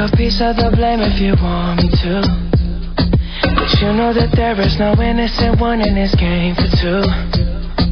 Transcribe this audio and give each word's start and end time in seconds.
Single 0.00 0.16
piece 0.16 0.40
of 0.40 0.56
the 0.56 0.70
blame 0.76 1.00
if 1.00 1.20
you 1.20 1.36
want 1.42 1.82
me 1.82 1.88
to. 1.90 2.24
But 3.52 3.68
you 3.84 3.92
know 3.92 4.14
that 4.16 4.32
there 4.32 4.58
is 4.60 4.78
no 4.78 4.96
innocent 4.96 5.60
one 5.60 5.82
in 5.82 5.94
this 5.94 6.14
game 6.14 6.54
for 6.54 6.68
two. 6.80 7.04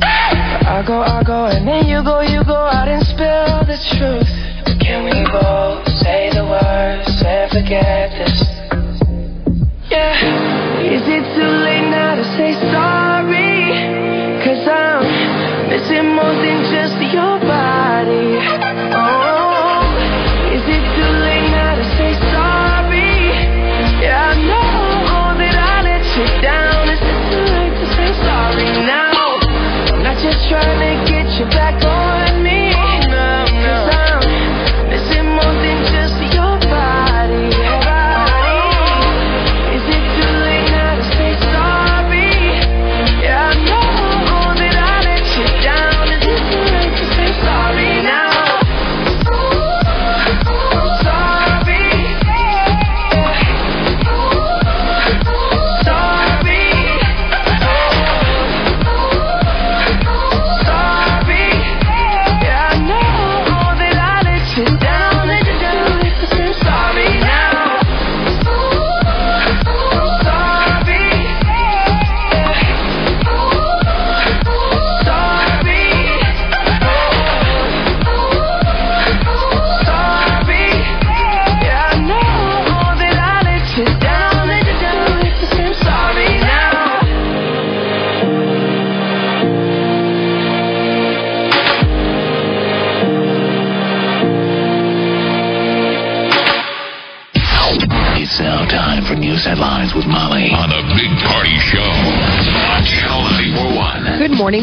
I 0.00 0.82
go, 0.86 1.02
I 1.02 1.22
go, 1.22 1.46
and 1.46 1.68
then 1.68 1.84
you 1.86 2.02
go, 2.02 2.20
you 2.20 2.44
go 2.44 2.56
out 2.56 2.88
and 2.88 3.04
spill 3.04 3.60
the 3.68 3.76
truth. 3.92 4.17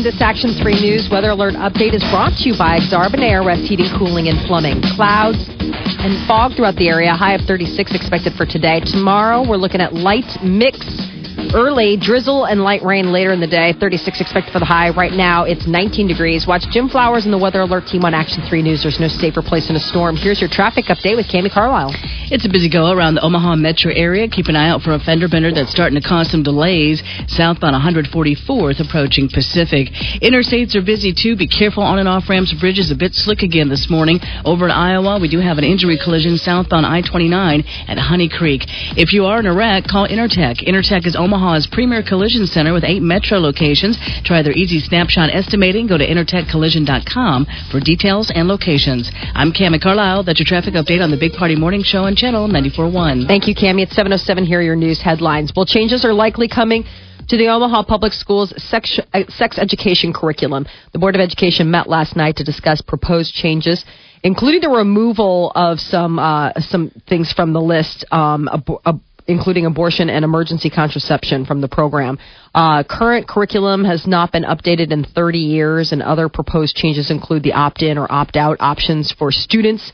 This 0.05 0.21
Action 0.21 0.53
3 0.53 0.85
News 0.85 1.09
weather 1.09 1.31
alert 1.31 1.55
update 1.55 1.97
is 1.97 2.05
brought 2.13 2.37
to 2.37 2.43
you 2.45 2.53
by 2.53 2.77
Exarban 2.77 3.25
ARS 3.25 3.57
Heating, 3.67 3.89
Cooling, 3.97 4.29
and 4.29 4.37
Plumbing. 4.45 4.77
Clouds 4.93 5.41
and 5.57 6.21
fog 6.29 6.53
throughout 6.53 6.75
the 6.75 6.87
area. 6.93 7.09
High 7.09 7.33
of 7.33 7.41
36 7.49 7.89
expected 7.89 8.37
for 8.37 8.45
today. 8.45 8.85
Tomorrow, 8.85 9.49
we're 9.49 9.57
looking 9.57 9.81
at 9.81 9.97
light 9.97 10.29
mix. 10.45 10.77
Early 11.57 11.97
drizzle 11.97 12.45
and 12.45 12.61
light 12.61 12.83
rain 12.83 13.11
later 13.11 13.33
in 13.33 13.39
the 13.39 13.49
day. 13.49 13.73
36 13.73 14.21
expected 14.21 14.53
for 14.53 14.59
the 14.59 14.69
high. 14.69 14.93
Right 14.93 15.11
now, 15.11 15.45
it's 15.45 15.65
19 15.65 16.05
degrees. 16.05 16.45
Watch 16.45 16.69
Jim 16.69 16.87
Flowers 16.87 17.25
and 17.25 17.33
the 17.33 17.41
Weather 17.41 17.61
Alert 17.61 17.87
team 17.87 18.05
on 18.05 18.13
Action 18.13 18.45
3 18.47 18.61
News. 18.61 18.83
There's 18.83 18.99
no 18.99 19.09
safer 19.09 19.41
place 19.41 19.71
in 19.71 19.75
a 19.75 19.81
storm. 19.81 20.17
Here's 20.17 20.39
your 20.39 20.53
traffic 20.53 20.85
update 20.85 21.17
with 21.17 21.25
Cami 21.33 21.49
Carlisle. 21.49 21.97
It's 22.31 22.45
a 22.45 22.49
busy 22.49 22.69
go 22.69 22.89
around 22.89 23.15
the 23.15 23.21
Omaha 23.21 23.55
metro 23.55 23.91
area. 23.93 24.27
Keep 24.27 24.47
an 24.47 24.55
eye 24.55 24.69
out 24.69 24.81
for 24.81 24.93
a 24.93 24.99
fender 24.99 25.27
bender 25.27 25.53
that's 25.53 25.69
starting 25.69 25.99
to 26.01 26.07
cause 26.07 26.31
some 26.31 26.41
delays 26.41 27.03
southbound 27.27 27.75
144th 27.75 28.79
approaching 28.79 29.29
Pacific. 29.29 29.89
Interstates 30.25 30.73
are 30.73 30.81
busy 30.81 31.13
too. 31.13 31.35
Be 31.35 31.47
careful 31.47 31.83
on 31.83 31.99
and 31.99 32.09
off 32.09 32.27
ramps. 32.27 32.51
Bridges 32.53 32.89
a 32.89 32.95
bit 32.95 33.13
slick 33.13 33.43
again 33.43 33.69
this 33.69 33.89
morning. 33.91 34.19
Over 34.43 34.65
in 34.65 34.71
Iowa, 34.71 35.19
we 35.19 35.27
do 35.27 35.39
have 35.39 35.59
an 35.59 35.63
injury 35.63 35.99
collision 36.01 36.37
southbound 36.37 36.85
I-29 36.87 37.63
at 37.87 37.99
Honey 37.99 38.29
Creek. 38.29 38.63
If 38.97 39.13
you 39.13 39.25
are 39.25 39.39
in 39.39 39.45
a 39.45 39.53
wreck, 39.53 39.85
call 39.85 40.07
Intertech. 40.07 40.65
Intertech 40.65 41.05
is 41.05 41.15
Omaha's 41.15 41.67
premier 41.67 42.01
collision 42.01 42.47
center 42.47 42.73
with 42.73 42.83
eight 42.83 43.03
metro 43.03 43.37
locations. 43.37 43.99
Try 44.23 44.41
their 44.41 44.53
easy 44.53 44.79
snapshot 44.79 45.29
estimating. 45.29 45.85
Go 45.85 45.99
to 45.99 46.07
intertechcollision.com 46.07 47.45
for 47.69 47.79
details 47.79 48.31
and 48.33 48.47
locations. 48.47 49.11
I'm 49.35 49.51
Cami 49.51 49.79
Carlisle. 49.79 50.23
That's 50.23 50.39
your 50.39 50.47
traffic 50.47 50.73
update 50.73 51.03
on 51.03 51.11
the 51.11 51.17
Big 51.17 51.33
Party 51.33 51.55
Morning 51.55 51.83
Show 51.83 52.05
Channel 52.15 52.47
94.1. 52.47 53.27
Thank 53.27 53.47
you, 53.47 53.55
Cami. 53.55 53.83
It's 53.83 53.95
707. 53.95 54.45
Here 54.45 54.59
are 54.59 54.61
your 54.61 54.75
news 54.75 55.01
headlines. 55.01 55.51
Well, 55.55 55.65
changes 55.65 56.05
are 56.05 56.13
likely 56.13 56.47
coming 56.47 56.85
to 57.27 57.37
the 57.37 57.47
Omaha 57.47 57.83
Public 57.83 58.13
Schools 58.13 58.53
sex, 58.57 58.99
uh, 59.13 59.23
sex 59.29 59.57
education 59.57 60.13
curriculum. 60.13 60.65
The 60.93 60.99
Board 60.99 61.15
of 61.15 61.21
Education 61.21 61.69
met 61.69 61.89
last 61.89 62.15
night 62.15 62.37
to 62.37 62.43
discuss 62.43 62.81
proposed 62.81 63.33
changes, 63.33 63.83
including 64.23 64.61
the 64.61 64.69
removal 64.69 65.51
of 65.55 65.79
some 65.79 66.19
uh, 66.19 66.53
some 66.59 66.91
things 67.09 67.33
from 67.33 67.53
the 67.53 67.61
list, 67.61 68.05
um, 68.11 68.49
abo- 68.51 68.79
ab- 68.85 69.01
including 69.27 69.65
abortion 69.65 70.09
and 70.09 70.23
emergency 70.23 70.69
contraception 70.69 71.45
from 71.45 71.59
the 71.61 71.67
program. 71.67 72.17
Uh, 72.53 72.83
current 72.83 73.27
curriculum 73.27 73.83
has 73.83 74.05
not 74.05 74.31
been 74.31 74.43
updated 74.43 74.91
in 74.91 75.03
30 75.03 75.39
years, 75.39 75.91
and 75.91 76.01
other 76.01 76.29
proposed 76.29 76.75
changes 76.75 77.09
include 77.11 77.43
the 77.43 77.53
opt-in 77.53 77.97
or 77.97 78.09
opt-out 78.11 78.57
options 78.59 79.11
for 79.11 79.31
students. 79.31 79.91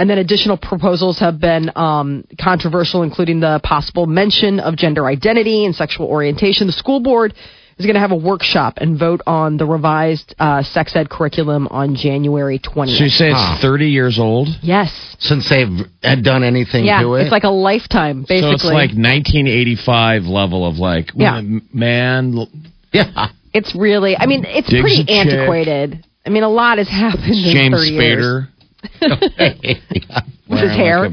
And 0.00 0.08
then 0.08 0.16
additional 0.16 0.56
proposals 0.56 1.18
have 1.18 1.38
been 1.38 1.70
um, 1.76 2.24
controversial, 2.40 3.02
including 3.02 3.40
the 3.40 3.60
possible 3.62 4.06
mention 4.06 4.58
of 4.58 4.74
gender 4.76 5.04
identity 5.06 5.66
and 5.66 5.74
sexual 5.76 6.06
orientation. 6.06 6.66
The 6.66 6.72
school 6.72 7.00
board 7.00 7.34
is 7.76 7.84
going 7.84 7.94
to 7.94 8.00
have 8.00 8.10
a 8.10 8.16
workshop 8.16 8.74
and 8.78 8.98
vote 8.98 9.20
on 9.26 9.58
the 9.58 9.66
revised 9.66 10.34
uh, 10.38 10.62
sex 10.62 10.96
ed 10.96 11.10
curriculum 11.10 11.68
on 11.68 11.96
January 11.96 12.58
20th. 12.58 12.96
So 12.96 13.04
you 13.04 13.10
say 13.10 13.28
it's 13.30 13.60
30 13.62 13.88
years 13.90 14.18
old? 14.18 14.48
yes. 14.62 14.90
Since 15.18 15.50
they've 15.50 15.68
had 16.02 16.24
done 16.24 16.44
anything 16.44 16.86
Yeah, 16.86 17.02
to 17.02 17.14
it? 17.16 17.24
it's 17.24 17.30
like 17.30 17.44
a 17.44 17.50
lifetime, 17.50 18.22
basically. 18.22 18.40
So 18.42 18.50
it's 18.52 18.64
like 18.64 18.92
1985 18.96 20.22
level 20.24 20.66
of 20.66 20.76
like, 20.76 21.10
Yeah. 21.14 21.42
man, 21.74 22.46
yeah. 22.92 23.28
It's 23.52 23.74
really, 23.74 24.16
I 24.16 24.24
mean, 24.26 24.44
it's 24.46 24.68
Digs 24.70 24.80
pretty 24.80 25.02
a 25.02 25.04
chick. 25.04 25.10
antiquated. 25.26 26.06
I 26.24 26.30
mean, 26.30 26.42
a 26.42 26.48
lot 26.48 26.78
has 26.78 26.88
happened 26.88 27.34
in 27.34 27.52
James 27.52 27.74
30 27.74 27.90
years. 27.90 28.44
Spader. 28.84 30.24
With 30.48 30.60
his 30.60 30.72
hair. 30.72 31.08
Like 31.08 31.12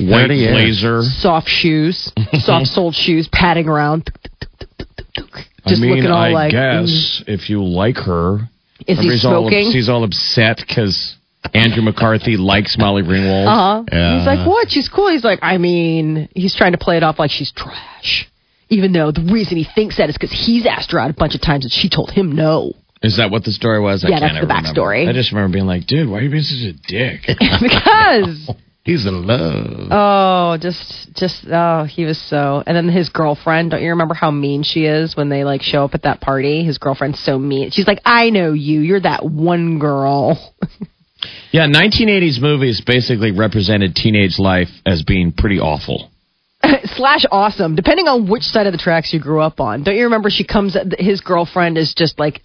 a 0.00 0.04
white 0.10 0.20
30 0.22 0.34
years. 0.34 0.52
blazer. 0.52 1.02
soft 1.02 1.48
shoes, 1.48 2.12
soft 2.40 2.66
soled 2.68 2.94
shoes, 2.94 3.28
padding 3.32 3.68
around. 3.68 4.10
Just 5.66 5.80
I 5.80 5.80
mean, 5.80 5.90
looking 5.96 6.10
all 6.10 6.16
I 6.18 6.30
like, 6.30 6.50
guess 6.50 7.22
if 7.26 7.48
you 7.48 7.62
like 7.64 7.96
her, 7.98 8.48
Is 8.80 8.86
he 8.86 8.92
everybody's 8.94 9.24
all, 9.24 9.42
smoking? 9.48 9.70
he's 9.70 9.88
all 9.88 10.02
upset 10.02 10.56
because 10.66 11.16
Andrew 11.54 11.82
McCarthy 11.82 12.36
likes 12.36 12.76
Molly 12.78 13.02
Ringwald. 13.02 13.46
Uh 13.46 13.54
huh. 13.54 13.84
Yeah. 13.92 14.18
He's 14.18 14.26
like, 14.26 14.46
what? 14.46 14.70
She's 14.70 14.88
cool. 14.88 15.08
He's 15.10 15.22
like, 15.24 15.38
I 15.42 15.58
mean, 15.58 16.28
he's 16.34 16.54
trying 16.56 16.72
to 16.72 16.78
play 16.78 16.96
it 16.96 17.04
off 17.04 17.18
like 17.20 17.30
she's 17.30 17.52
trash. 17.52 18.28
Even 18.70 18.92
though 18.92 19.12
the 19.12 19.28
reason 19.32 19.56
he 19.58 19.66
thinks 19.74 19.98
that 19.98 20.08
is 20.08 20.16
because 20.16 20.32
he's 20.32 20.66
asked 20.66 20.90
her 20.92 20.98
out 20.98 21.10
a 21.10 21.14
bunch 21.14 21.34
of 21.34 21.42
times 21.42 21.64
and 21.64 21.72
she 21.72 21.88
told 21.88 22.10
him 22.10 22.32
no. 22.32 22.72
Is 23.02 23.16
that 23.16 23.30
what 23.30 23.44
the 23.44 23.50
story 23.52 23.80
was? 23.80 24.04
I 24.04 24.08
Yeah, 24.10 24.20
can't 24.20 24.34
that's 24.34 24.46
the 24.46 24.52
ever 24.52 24.54
remember. 24.54 24.80
backstory. 24.80 25.08
I 25.08 25.12
just 25.12 25.32
remember 25.32 25.52
being 25.54 25.66
like, 25.66 25.86
dude, 25.86 26.08
why 26.08 26.18
are 26.18 26.22
you 26.22 26.30
being 26.30 26.42
such 26.42 26.62
a 26.62 26.72
dick? 26.86 27.20
because 27.60 28.50
He's 28.84 29.06
in 29.06 29.26
love. 29.28 29.88
oh, 29.92 30.56
just 30.60 31.14
just 31.14 31.46
oh, 31.48 31.84
he 31.84 32.04
was 32.04 32.20
so. 32.20 32.64
And 32.66 32.76
then 32.76 32.88
his 32.88 33.10
girlfriend. 33.10 33.70
Don't 33.70 33.80
you 33.82 33.90
remember 33.90 34.12
how 34.14 34.32
mean 34.32 34.64
she 34.64 34.86
is 34.86 35.16
when 35.16 35.28
they 35.28 35.44
like 35.44 35.62
show 35.62 35.84
up 35.84 35.94
at 35.94 36.02
that 36.02 36.20
party? 36.20 36.64
His 36.64 36.78
girlfriend's 36.78 37.20
so 37.20 37.38
mean. 37.38 37.70
She's 37.70 37.86
like, 37.86 38.00
I 38.04 38.30
know 38.30 38.52
you. 38.54 38.80
You're 38.80 39.00
that 39.02 39.24
one 39.24 39.78
girl. 39.78 40.52
yeah, 41.52 41.68
1980s 41.68 42.40
movies 42.40 42.82
basically 42.84 43.30
represented 43.30 43.94
teenage 43.94 44.40
life 44.40 44.68
as 44.84 45.04
being 45.04 45.30
pretty 45.30 45.60
awful. 45.60 46.10
Slash 46.96 47.24
awesome, 47.30 47.74
depending 47.76 48.06
on 48.08 48.28
which 48.28 48.42
side 48.42 48.66
of 48.66 48.72
the 48.72 48.78
tracks 48.78 49.12
you 49.12 49.20
grew 49.20 49.40
up 49.40 49.60
on. 49.60 49.82
Don't 49.82 49.96
you 49.96 50.04
remember 50.04 50.30
she 50.30 50.44
comes, 50.44 50.76
his 50.98 51.20
girlfriend 51.20 51.78
is 51.78 51.94
just 51.96 52.18
like 52.18 52.40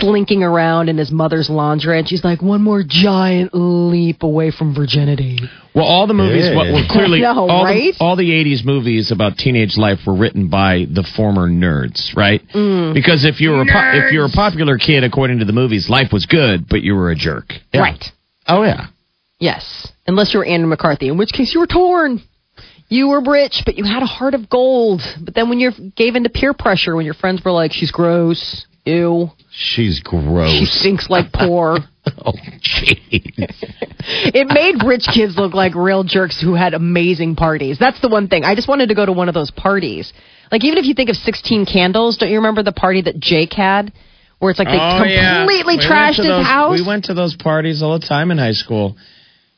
slinking 0.00 0.42
around 0.42 0.88
in 0.88 0.98
his 0.98 1.10
mother's 1.10 1.48
lingerie, 1.50 1.98
and 1.98 2.08
she's 2.08 2.24
like, 2.24 2.42
one 2.42 2.62
more 2.62 2.82
giant 2.86 3.50
leap 3.54 4.22
away 4.22 4.50
from 4.50 4.74
virginity. 4.74 5.38
Well, 5.74 5.86
all 5.86 6.06
the 6.06 6.14
movies 6.14 6.44
Yeah. 6.46 6.56
were 6.72 6.82
clearly 6.88 7.20
know, 7.22 7.48
all, 7.48 7.64
right? 7.64 7.94
the, 7.96 8.04
all 8.04 8.16
the 8.16 8.30
80s 8.30 8.64
movies 8.64 9.10
about 9.10 9.36
teenage 9.38 9.76
life 9.76 10.00
were 10.06 10.14
written 10.16 10.48
by 10.48 10.86
the 10.90 11.02
former 11.16 11.48
nerds, 11.48 12.14
right? 12.16 12.42
Mm. 12.54 12.92
Because 12.94 13.24
if 13.24 13.40
you 13.40 13.50
were 13.50 13.62
a 13.62 13.66
po- 13.66 13.92
if 14.06 14.12
you're 14.12 14.26
a 14.26 14.30
popular 14.30 14.76
kid 14.78 15.04
according 15.04 15.38
to 15.38 15.44
the 15.44 15.52
movies, 15.52 15.88
life 15.88 16.12
was 16.12 16.26
good, 16.26 16.68
but 16.68 16.82
you 16.82 16.94
were 16.94 17.10
a 17.10 17.14
jerk. 17.16 17.52
Right. 17.74 18.04
Oh 18.46 18.62
yeah. 18.64 18.86
Yes. 19.38 19.88
Unless 20.06 20.34
you 20.34 20.40
were 20.40 20.44
Andrew 20.46 20.68
McCarthy, 20.68 21.08
in 21.08 21.16
which 21.16 21.32
case 21.32 21.54
you 21.54 21.60
were 21.60 21.66
torn. 21.66 22.20
You 22.92 23.08
were 23.08 23.22
rich, 23.22 23.62
but 23.64 23.76
you 23.78 23.84
had 23.84 24.02
a 24.02 24.06
heart 24.06 24.34
of 24.34 24.50
gold. 24.50 25.00
But 25.20 25.34
then 25.34 25.48
when 25.48 25.60
you 25.60 25.70
gave 25.96 26.14
into 26.14 26.28
peer 26.28 26.52
pressure, 26.52 26.94
when 26.94 27.04
your 27.06 27.14
friends 27.14 27.42
were 27.44 27.50
like, 27.52 27.72
she's 27.72 27.90
gross, 27.90 28.66
ew, 28.84 29.30
She's 29.50 30.00
gross. 30.00 30.50
she 30.50 30.58
gross. 30.60 30.80
stinks 30.80 31.08
like 31.10 31.32
poor. 31.32 31.78
oh, 32.24 32.32
jeez. 32.60 33.22
it 34.34 34.46
made 34.52 34.86
rich 34.86 35.06
kids 35.12 35.36
look 35.36 35.54
like 35.54 35.74
real 35.74 36.04
jerks 36.04 36.40
who 36.40 36.54
had 36.54 36.74
amazing 36.74 37.34
parties. 37.36 37.78
That's 37.78 38.00
the 38.00 38.08
one 38.08 38.28
thing. 38.28 38.44
I 38.44 38.54
just 38.54 38.68
wanted 38.68 38.88
to 38.88 38.94
go 38.94 39.06
to 39.06 39.12
one 39.12 39.28
of 39.28 39.34
those 39.34 39.50
parties. 39.50 40.12
Like 40.50 40.64
even 40.64 40.78
if 40.78 40.84
you 40.84 40.94
think 40.94 41.08
of 41.10 41.16
16 41.16 41.64
Candles, 41.66 42.18
don't 42.18 42.28
you 42.30 42.36
remember 42.36 42.62
the 42.62 42.72
party 42.72 43.02
that 43.02 43.18
Jake 43.18 43.52
had? 43.54 43.92
Where 44.38 44.50
it's 44.50 44.58
like 44.58 44.68
they 44.68 44.74
Oh, 44.78 45.04
yeah. 45.04 45.46
completely 45.46 45.76
We 45.76 45.82
trashed 45.84 46.16
his 46.16 46.26
those- 46.26 46.44
house. 46.44 46.78
We 46.78 46.86
went 46.86 47.04
to 47.06 47.14
those 47.14 47.36
parties 47.36 47.80
all 47.82 47.98
the 47.98 48.06
time 48.06 48.30
in 48.32 48.38
high 48.38 48.52
school. 48.52 48.96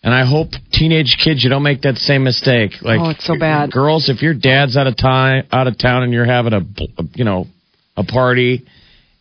And 0.04 0.12
I 0.12 0.26
hope 0.28 0.48
teenage 0.70 1.16
kids 1.22 1.42
you 1.42 1.48
don't 1.48 1.62
make 1.62 1.80
that 1.82 1.96
same 1.96 2.24
mistake. 2.24 2.72
Like 2.82 3.00
Oh, 3.00 3.08
it's 3.08 3.24
so 3.26 3.38
bad. 3.38 3.72
Girls, 3.72 4.10
if 4.10 4.20
your 4.20 4.34
dad's 4.34 4.76
out 4.76 4.86
of 4.86 4.96
time 4.98 5.46
out 5.50 5.66
of 5.66 5.78
town 5.78 6.02
and 6.02 6.12
you're 6.12 6.26
having 6.26 6.52
a 6.52 6.60
you 7.14 7.24
know, 7.24 7.46
a 7.96 8.04
party 8.04 8.66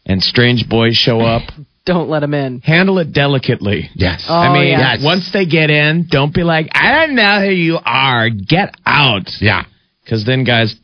and 0.06 0.21
strange 0.21 0.68
boys 0.68 0.95
show 0.97 1.21
up, 1.21 1.44
don't 1.85 2.09
let 2.09 2.19
them 2.19 2.33
in. 2.33 2.59
handle 2.59 3.00
it 3.00 3.13
delicately. 3.13 3.89
Yes. 3.95 4.25
Oh, 4.27 4.35
I 4.35 4.51
mean, 4.53 4.68
yes. 4.71 5.00
once 5.01 5.31
they 5.31 5.45
get 5.45 5.69
in, 5.69 6.07
don't 6.09 6.33
be 6.33 6.44
like, 6.44 6.68
I 6.74 6.91
don't 7.06 7.15
know 7.15 7.39
who 7.45 7.51
you 7.53 7.79
are. 7.86 8.29
Get 8.29 8.75
out. 8.86 9.29
Yeah. 9.39 9.63
Because 10.03 10.25
then 10.25 10.44
guys 10.44 10.75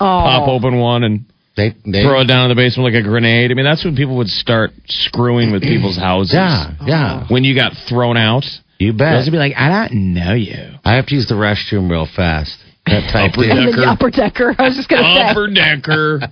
Oh. 0.00 0.04
pop 0.04 0.48
open 0.48 0.78
one 0.78 1.04
and 1.04 1.24
They 1.56 1.70
they 1.86 2.02
throw 2.02 2.20
it 2.20 2.26
down 2.26 2.50
in 2.50 2.56
the 2.56 2.60
basement 2.60 2.92
like 2.92 3.00
a 3.00 3.06
grenade. 3.08 3.50
I 3.50 3.54
mean, 3.54 3.64
that's 3.64 3.84
when 3.84 3.94
people 3.96 4.16
would 4.16 4.28
start 4.28 4.72
screwing 4.88 5.52
with 5.52 5.62
people's 5.62 5.96
houses. 5.96 6.34
Yeah, 6.34 6.72
yeah. 6.84 7.20
Oh. 7.22 7.32
When 7.32 7.44
you 7.44 7.54
got 7.54 7.72
thrown 7.88 8.16
out, 8.16 8.44
You 8.78 8.92
bet. 8.92 9.12
girls 9.12 9.26
would 9.26 9.32
be 9.32 9.38
like, 9.38 9.54
I 9.56 9.68
don't 9.88 10.14
know 10.14 10.34
you. 10.34 10.74
I 10.84 10.94
have 10.96 11.06
to 11.06 11.14
use 11.14 11.26
the 11.28 11.34
restroom 11.34 11.90
real 11.90 12.06
fast. 12.14 12.56
That 12.86 13.08
type 13.12 13.32
Upper 13.32 13.42
thing. 13.42 13.50
And 13.50 13.66
Decker. 13.66 13.80
the 13.80 13.86
upper 13.86 14.10
decker. 14.10 14.54
I 14.58 14.62
was 14.64 14.76
just 14.76 14.88
gonna 14.88 15.02
say. 15.14 15.22
Upper 15.22 15.48
decker. 15.48 16.20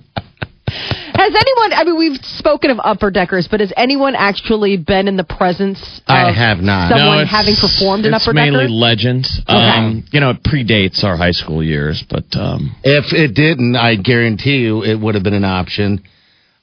Has 1.15 1.35
anyone? 1.35 1.73
I 1.75 1.85
mean, 1.85 1.99
we've 1.99 2.21
spoken 2.25 2.71
of 2.71 2.79
upper 2.83 3.11
deckers, 3.11 3.47
but 3.51 3.61
has 3.61 3.73
anyone 3.77 4.15
actually 4.17 4.79
been 4.79 5.07
in 5.07 5.17
the 5.19 5.25
presence? 5.25 5.79
Of 6.09 6.15
I 6.15 6.33
have 6.33 6.59
not. 6.59 6.91
Someone 6.91 7.19
it's- 7.19 7.31
having 7.31 7.55
performed 7.57 8.07
an 8.07 8.15
upper 8.15 8.33
decker. 8.33 8.41
it's 8.41 8.49
upper 8.49 8.51
mainly 8.51 8.65
decker. 8.65 8.73
legend. 8.73 9.27
Um, 9.47 10.05
you 10.11 10.21
know, 10.21 10.31
it 10.31 10.43
predates 10.43 11.05
our 11.05 11.17
high 11.17 11.33
school 11.33 11.63
years, 11.63 12.03
but 12.09 12.25
um, 12.35 12.75
If 12.83 13.13
it 13.13 13.35
didn't, 13.35 13.77
I 13.77 13.97
guarantee 13.97 14.59
you 14.61 14.83
it 14.83 14.99
would 14.99 15.15
have 15.15 15.23
been 15.23 15.35
an 15.35 15.45
option. 15.45 16.03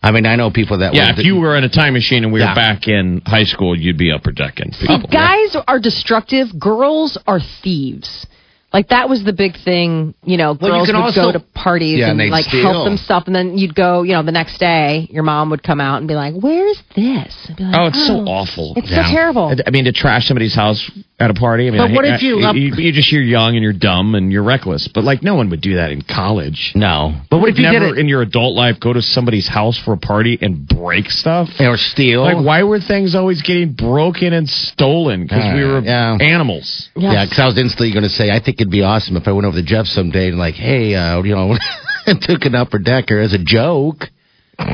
I 0.02 0.12
mean, 0.12 0.26
I 0.26 0.36
know 0.38 0.50
people 0.50 0.78
that 0.80 0.94
yeah, 0.94 1.10
would. 1.12 1.20
if 1.20 1.26
you 1.26 1.36
were 1.36 1.58
in 1.58 1.64
a 1.66 1.70
time 1.70 1.94
machine 1.94 2.24
and 2.24 2.32
we 2.32 2.40
Yeah. 2.40 2.50
were 2.52 2.56
back 2.56 2.88
in 2.88 3.22
high 3.26 3.44
school, 3.44 3.78
you'd 3.78 3.98
be 3.98 4.12
upper 4.12 4.32
decking. 4.32 4.72
people. 4.72 5.10
Guys 5.12 5.56
are 5.68 5.80
destructive. 5.80 6.58
Girls 6.58 7.18
are 7.28 7.40
thieves. 7.62 8.26
Like 8.72 8.90
that 8.90 9.10
was 9.10 9.24
the 9.24 9.34
big 9.34 9.58
thing, 9.58 10.14
you 10.24 10.38
know. 10.38 10.54
Well, 10.54 10.70
you 10.72 10.78
girls 10.78 10.88
can 10.88 10.96
would 10.98 11.02
also- 11.06 11.22
go 11.24 11.32
to 11.34 11.40
parties 11.40 11.98
Yeah, 12.00 12.12
and 12.12 12.22
and 12.22 12.30
like 12.32 12.46
steal. 12.46 12.62
help 12.62 12.86
themselves, 12.86 13.26
and 13.28 13.36
then 13.36 13.58
you'd 13.58 13.74
go, 13.74 14.04
you 14.04 14.14
know, 14.14 14.22
the 14.22 14.32
next 14.32 14.60
day, 14.60 15.08
your 15.12 15.24
mom 15.24 15.50
would 15.50 15.64
come 15.64 15.82
out 15.82 15.98
and 15.98 16.08
be 16.08 16.14
like, 16.14 16.36
"Where's 16.36 16.82
this?" 16.96 17.48
I'd 17.50 17.56
be 17.58 17.64
like, 17.64 17.76
Oh, 17.76 17.88
it's 17.88 18.06
so 18.08 18.20
oh, 18.22 18.26
awful. 18.28 18.74
It's 18.78 18.92
Yeah. 18.92 19.06
so 19.08 19.12
terrible. 19.12 19.54
I 19.66 19.70
mean, 19.72 19.86
to 19.86 19.92
trash 19.92 20.28
somebody's 20.28 20.54
house 20.54 20.90
at 21.20 21.30
a 21.30 21.34
party. 21.34 21.68
I 21.68 21.72
mean, 21.72 21.82
But 21.82 21.92
I- 21.92 21.94
what 21.94 22.06
if 22.06 22.22
you- 22.24 22.40
you, 22.54 22.76
you 22.76 22.92
just 22.94 23.12
you're 23.12 23.22
young 23.22 23.56
and 23.56 23.64
you're 23.64 23.74
dumb 23.74 24.16
and 24.16 24.32
you're 24.32 24.44
reckless, 24.44 24.88
but 24.88 25.04
like 25.04 25.22
no 25.22 25.36
one 25.36 25.50
would 25.50 25.60
do 25.60 25.76
that 25.76 25.92
in 25.92 26.02
college. 26.02 26.72
no, 26.76 27.14
but 27.30 27.40
what 27.40 27.50
if 27.50 27.58
you 27.58 27.64
never 27.64 27.80
did 27.88 27.98
it 27.98 28.00
in 28.00 28.08
your 28.08 28.22
adult 28.22 28.56
life 28.56 28.80
go 28.80 28.94
to 28.94 29.02
somebody's 29.02 29.48
house 29.48 29.78
for 29.78 29.94
a 29.94 29.98
party 29.98 30.38
and 30.42 30.66
break 30.68 31.10
stuff? 31.12 31.50
or 31.60 31.76
steal? 31.78 32.22
Like, 32.24 32.38
why 32.44 32.64
were 32.64 32.80
things 32.80 33.16
always 33.16 33.42
getting 33.42 33.74
broken 33.74 34.32
and 34.34 34.48
stolen? 34.50 35.24
Because 35.24 35.44
we 35.54 35.64
Uh, 35.64 35.68
were 35.68 35.82
yeah. 35.84 36.18
animals. 36.22 36.90
Yes. 36.96 37.14
Yeah, 37.14 37.26
because 37.26 37.40
I 37.40 37.46
was 37.48 37.58
instantly 37.58 37.92
going 37.92 38.04
to 38.04 38.10
say, 38.10 38.32
I 38.32 38.40
think 38.40 38.62
it'd 38.62 38.72
be 38.72 38.84
awesome 38.84 39.18
if 39.18 39.28
I 39.28 39.32
went 39.34 39.46
over 39.46 39.58
to 39.58 39.64
Jeff 39.64 39.88
someday 39.88 40.30
and 40.30 40.38
like, 40.40 40.56
hey, 40.56 40.96
uh, 40.96 41.22
you 41.22 41.36
know, 41.36 41.58
and 42.08 42.22
took 42.22 42.46
an 42.46 42.56
upper 42.56 42.80
decker 42.80 43.20
as 43.20 43.34
a 43.34 43.38
joke, 43.40 44.10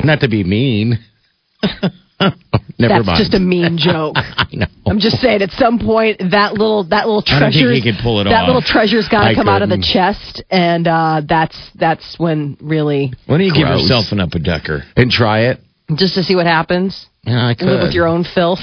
not 0.03 0.19
to 0.21 0.27
be 0.27 0.43
mean. 0.43 0.99
Never 2.19 2.93
That's 2.95 3.05
mind. 3.05 3.17
just 3.19 3.33
a 3.33 3.39
mean 3.39 3.77
joke. 3.77 4.15
I 4.17 4.45
know. 4.53 4.65
I'm 4.85 4.99
just 4.99 5.17
saying, 5.19 5.41
at 5.41 5.51
some 5.51 5.79
point, 5.79 6.19
that 6.31 6.53
little 6.53 6.83
that 6.89 7.07
little 7.07 7.23
I 7.27 7.39
treasure 7.39 7.71
can 7.81 7.97
pull 8.01 8.19
it 8.21 8.25
That 8.25 8.43
off. 8.43 8.47
little 8.47 8.61
treasure's 8.61 9.07
got 9.09 9.29
to 9.29 9.35
come 9.35 9.47
out 9.49 9.61
of 9.61 9.69
the 9.69 9.77
chest, 9.81 10.43
and 10.49 10.87
uh, 10.87 11.21
that's 11.27 11.57
that's 11.75 12.15
when 12.19 12.57
really 12.61 13.13
Why 13.27 13.37
don't 13.37 13.45
you 13.47 13.53
give 13.53 13.67
yourself 13.67 14.05
an 14.11 14.19
upper 14.19 14.39
decker? 14.39 14.83
and 14.95 15.11
try 15.11 15.47
it. 15.51 15.59
just 15.95 16.15
to 16.15 16.23
see 16.23 16.35
what 16.35 16.45
happens. 16.45 17.05
Yeah, 17.23 17.47
I 17.47 17.53
could. 17.55 17.67
Live 17.67 17.81
with 17.81 17.93
your 17.93 18.07
own 18.07 18.23
filth. 18.23 18.59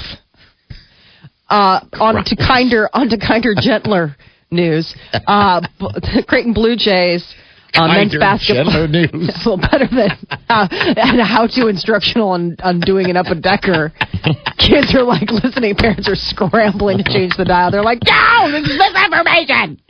Uh, 1.49 1.79
on 1.99 2.23
to 2.25 2.35
kinder, 2.47 2.89
on 2.93 3.09
to 3.09 3.17
kinder, 3.17 3.53
gentler 3.59 4.15
news. 4.51 4.95
Uh, 5.27 5.61
B- 5.79 6.23
Creighton 6.27 6.53
Blue 6.53 6.75
Jays. 6.75 7.23
Uh, 7.75 7.87
men's 7.87 8.15
basketball. 8.17 8.87
news. 8.87 9.09
a 9.11 9.15
little 9.49 9.57
better 9.57 9.87
than 9.87 10.11
uh, 10.49 10.67
and 10.71 11.21
how-to 11.21 11.67
instructional 11.67 12.29
on, 12.29 12.55
on 12.63 12.79
doing 12.79 13.09
an 13.09 13.17
upper 13.17 13.35
decker. 13.35 13.91
Kids 14.57 14.93
are 14.95 15.03
like 15.03 15.29
listening. 15.31 15.75
Parents 15.75 16.07
are 16.07 16.15
scrambling 16.15 16.97
to 16.99 17.03
change 17.03 17.35
the 17.35 17.45
dial. 17.45 17.71
They're 17.71 17.83
like, 17.83 17.99
"No, 18.05 18.51
this 18.51 18.67
is 18.69 18.77
misinformation. 18.77 19.81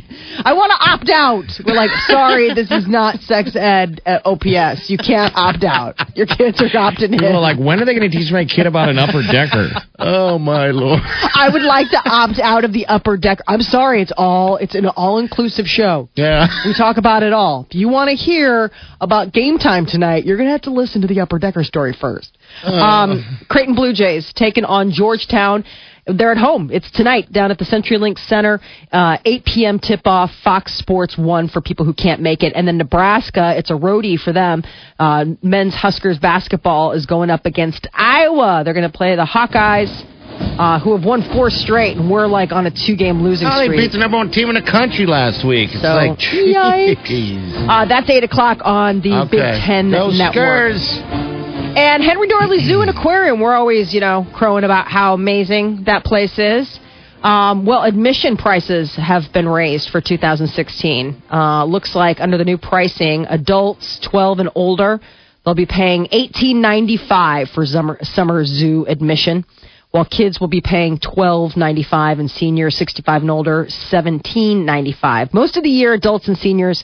I 0.46 0.54
want 0.54 0.72
to 0.72 0.90
opt 0.90 1.10
out." 1.10 1.46
We're 1.66 1.76
like, 1.76 1.92
"Sorry, 2.08 2.54
this 2.54 2.72
is 2.72 2.88
not 2.88 3.20
sex 3.22 3.56
ed 3.56 4.02
at 4.06 4.26
OPS. 4.26 4.90
You 4.90 4.98
can't 4.98 5.34
opt 5.36 5.64
out. 5.64 5.96
Your 6.16 6.26
kids 6.28 6.62
are 6.62 6.68
opting 6.70 7.06
in." 7.06 7.20
People 7.20 7.36
are 7.36 7.40
like, 7.40 7.58
when 7.58 7.82
are 7.82 7.86
they 7.86 7.94
going 7.96 8.10
to 8.10 8.16
teach 8.18 8.32
my 8.32 8.46
kid 8.46 8.68
about 8.68 8.90
an 8.90 8.98
upper 9.00 9.22
decker? 9.22 9.70
Oh 10.06 10.38
my 10.38 10.68
lord! 10.68 11.00
I 11.04 11.48
would 11.54 11.62
like 11.62 11.90
to 11.92 12.02
opt 12.04 12.38
out 12.40 12.66
of 12.66 12.74
the 12.74 12.88
upper 12.88 13.16
deck. 13.16 13.38
I'm 13.48 13.62
sorry, 13.62 14.02
it's 14.02 14.12
all 14.18 14.58
it's 14.58 14.76
an 14.76 14.88
all-inclusive 14.88 15.66
show. 15.66 16.10
Yeah. 16.16 16.48
We 16.66 16.74
talk 16.74 16.98
about 16.98 17.24
it 17.24 17.32
all. 17.32 17.68
If 17.70 17.76
you 17.76 17.88
want 17.88 18.10
to 18.10 18.16
hear 18.16 18.70
about 19.00 19.32
game 19.32 19.60
time 19.60 19.86
tonight, 19.86 20.26
you're 20.26 20.36
going 20.36 20.48
to 20.48 20.52
have 20.52 20.64
to 20.64 20.72
listen 20.72 21.02
to 21.02 21.08
the 21.08 21.22
upper 21.22 21.40
decker 21.40 21.64
story 21.64 21.96
first. 22.00 22.38
Um, 22.64 23.24
Creighton 23.48 23.76
Blue 23.76 23.94
Jays 23.94 24.34
taking 24.36 24.66
on 24.66 24.92
Georgetown. 24.92 25.64
They're 26.06 26.32
at 26.32 26.38
home. 26.38 26.70
It's 26.72 26.90
tonight 26.92 27.32
down 27.32 27.50
at 27.52 27.58
the 27.58 27.66
CenturyLink 27.66 28.20
Center, 28.28 28.60
uh, 28.92 29.18
8 29.24 29.46
p.m. 29.46 29.80
tip-off. 29.80 30.32
Fox 30.44 30.74
Sports 30.76 31.18
One 31.18 31.48
for 31.48 31.62
people 31.62 31.86
who 31.86 31.94
can't 31.94 32.22
make 32.22 32.44
it, 32.44 32.52
and 32.56 32.68
then 32.68 32.78
Nebraska. 32.78 33.54
It's 33.58 33.70
a 33.72 33.76
roadie 33.76 34.20
for 34.20 34.34
them. 34.34 34.64
Uh, 35.00 35.26
men's 35.42 35.74
Huskers 35.74 36.20
basketball 36.20 36.92
is 36.92 37.06
going 37.06 37.30
up 37.30 37.46
against 37.46 37.88
Iowa. 37.94 38.64
They're 38.66 38.74
going 38.74 38.90
to 38.90 38.96
play 38.96 39.16
the 39.16 39.26
Hawkeyes. 39.26 40.10
Uh, 40.34 40.80
who 40.80 40.96
have 40.96 41.06
won 41.06 41.22
four 41.32 41.52
straight, 41.52 41.96
and 41.96 42.10
we're 42.10 42.26
like 42.26 42.52
on 42.52 42.66
a 42.66 42.72
two-game 42.72 43.22
losing 43.22 43.48
Oh, 43.48 43.60
they 43.60 43.70
beat 43.70 43.92
the 43.92 44.00
number 44.00 44.18
one 44.18 44.32
team 44.32 44.50
in 44.50 44.56
the 44.56 44.70
country 44.70 45.06
last 45.06 45.46
week. 45.48 45.70
It's 45.72 45.82
So, 45.82 45.94
like, 45.94 46.18
yikes. 46.18 47.68
Uh, 47.70 47.86
that's 47.86 48.10
8 48.10 48.24
o'clock 48.24 48.58
on 48.64 49.00
the 49.02 49.28
Big 49.30 49.40
Ten 49.40 49.92
Go 49.92 50.10
Network. 50.10 50.74
Skurs. 50.74 51.43
And 51.76 52.04
Henry 52.04 52.28
Doorly 52.28 52.60
Zoo 52.60 52.82
and 52.82 52.90
Aquarium, 52.92 53.40
we're 53.40 53.56
always, 53.56 53.96
you 53.96 54.00
know, 54.00 54.28
crowing 54.36 54.64
about 54.64 54.88
how 54.88 55.16
amazing 55.16 55.86
that 55.88 56.04
place 56.04 56.38
is. 56.38 56.80
Um, 57.24 57.66
well, 57.66 57.82
admission 57.82 58.38
prices 58.38 58.96
have 58.96 59.24
been 59.34 59.50
raised 59.50 59.90
for 59.90 60.00
2016. 60.00 61.24
Uh, 61.32 61.66
looks 61.66 61.96
like 61.96 62.20
under 62.20 62.38
the 62.38 62.44
new 62.44 62.60
pricing, 62.60 63.26
adults 63.28 64.00
12 64.08 64.40
and 64.40 64.50
older, 64.54 65.00
they'll 65.44 65.56
be 65.56 65.66
paying 65.66 66.06
18.95 66.14 67.52
for 67.56 67.66
summer, 67.66 67.98
summer 68.02 68.46
zoo 68.46 68.86
admission, 68.88 69.44
while 69.90 70.06
kids 70.06 70.40
will 70.40 70.48
be 70.48 70.62
paying 70.62 71.00
12.95 71.00 72.20
and 72.20 72.30
seniors 72.30 72.78
65 72.78 73.24
and 73.24 73.32
older 73.32 73.66
17.95. 73.92 75.34
Most 75.34 75.58
of 75.58 75.64
the 75.64 75.70
year, 75.70 75.94
adults 75.94 76.28
and 76.28 76.38
seniors 76.38 76.84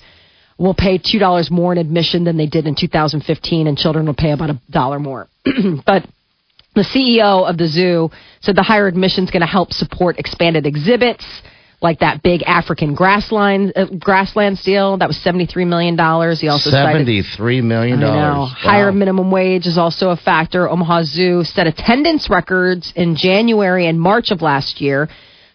will 0.60 0.76
pay 0.76 0.98
two 0.98 1.20
dollars 1.20 1.50
more 1.50 1.72
in 1.72 1.78
admission 1.78 2.26
than 2.26 2.38
they 2.38 2.46
did 2.46 2.68
in 2.68 2.76
2015, 2.76 3.68
and 3.68 3.78
children 3.78 4.06
will 4.06 4.14
pay 4.14 4.32
about 4.32 4.50
a 4.50 4.62
dollar 4.70 5.00
more. 5.00 5.28
but 5.86 6.06
the 6.76 6.82
CEO 6.82 7.50
of 7.50 7.58
the 7.58 7.68
zoo 7.68 8.10
said 8.42 8.56
the 8.56 8.64
higher 8.64 8.88
admission 8.88 9.24
is 9.24 9.32
going 9.32 9.42
to 9.42 9.48
help 9.48 9.72
support 9.72 10.20
expanded 10.20 10.66
exhibits 10.66 11.26
like 11.82 12.00
that 12.00 12.22
big 12.22 12.44
African 12.44 12.94
grassland 12.94 13.72
uh, 13.76 13.86
grasslands 13.98 14.64
deal 14.64 14.98
that 14.98 15.08
was 15.08 15.18
seventy 15.24 15.46
three 15.46 15.66
million 15.66 15.96
dollars. 15.96 16.42
He 16.42 16.50
also 16.50 16.70
cited 16.70 16.94
Seventy-three 16.94 17.62
million 17.62 18.02
dollars. 18.02 18.52
Higher 18.58 18.92
minimum 18.92 19.32
wage 19.32 19.66
is 19.66 19.78
also 19.78 20.10
a 20.10 20.18
factor. 20.18 20.70
Omaha 20.70 21.04
Zoo 21.04 21.44
set 21.44 21.68
attendance 21.68 22.30
records 22.30 22.92
in 22.96 23.16
January 23.16 23.88
and 23.88 24.00
March 24.00 24.32
of 24.32 24.42
last 24.42 24.82
year. 24.82 25.08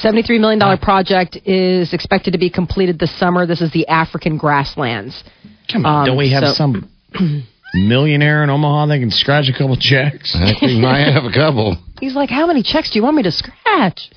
$73 0.03 0.41
million 0.41 0.79
project 0.79 1.37
is 1.47 1.93
expected 1.95 2.33
to 2.33 2.39
be 2.39 2.49
completed 2.51 2.99
this 2.99 3.15
summer. 3.19 3.47
This 3.47 3.61
is 3.61 3.71
the 3.73 3.87
African 3.89 4.37
grasslands. 4.39 5.23
Come 5.71 5.85
on, 5.87 6.01
Um, 6.01 6.07
don't 6.07 6.17
we 6.19 6.31
have 6.33 6.45
so- 6.45 6.53
some 6.55 6.89
millionaire 7.75 8.43
in 8.45 8.51
Omaha 8.51 8.87
that 8.87 8.99
can 8.99 9.11
scratch 9.11 9.49
a 9.49 9.53
couple 9.53 9.77
checks? 9.77 10.35
I 10.35 10.47
think 10.47 10.63
we 10.63 10.81
might 10.81 11.11
have 11.13 11.25
a 11.25 11.33
couple. 11.33 11.77
He's 12.01 12.15
like, 12.15 12.31
How 12.31 12.47
many 12.47 12.63
checks 12.63 12.91
do 12.91 12.99
you 12.99 13.03
want 13.03 13.17
me 13.17 13.23
to 13.25 13.33
scratch? 13.33 14.11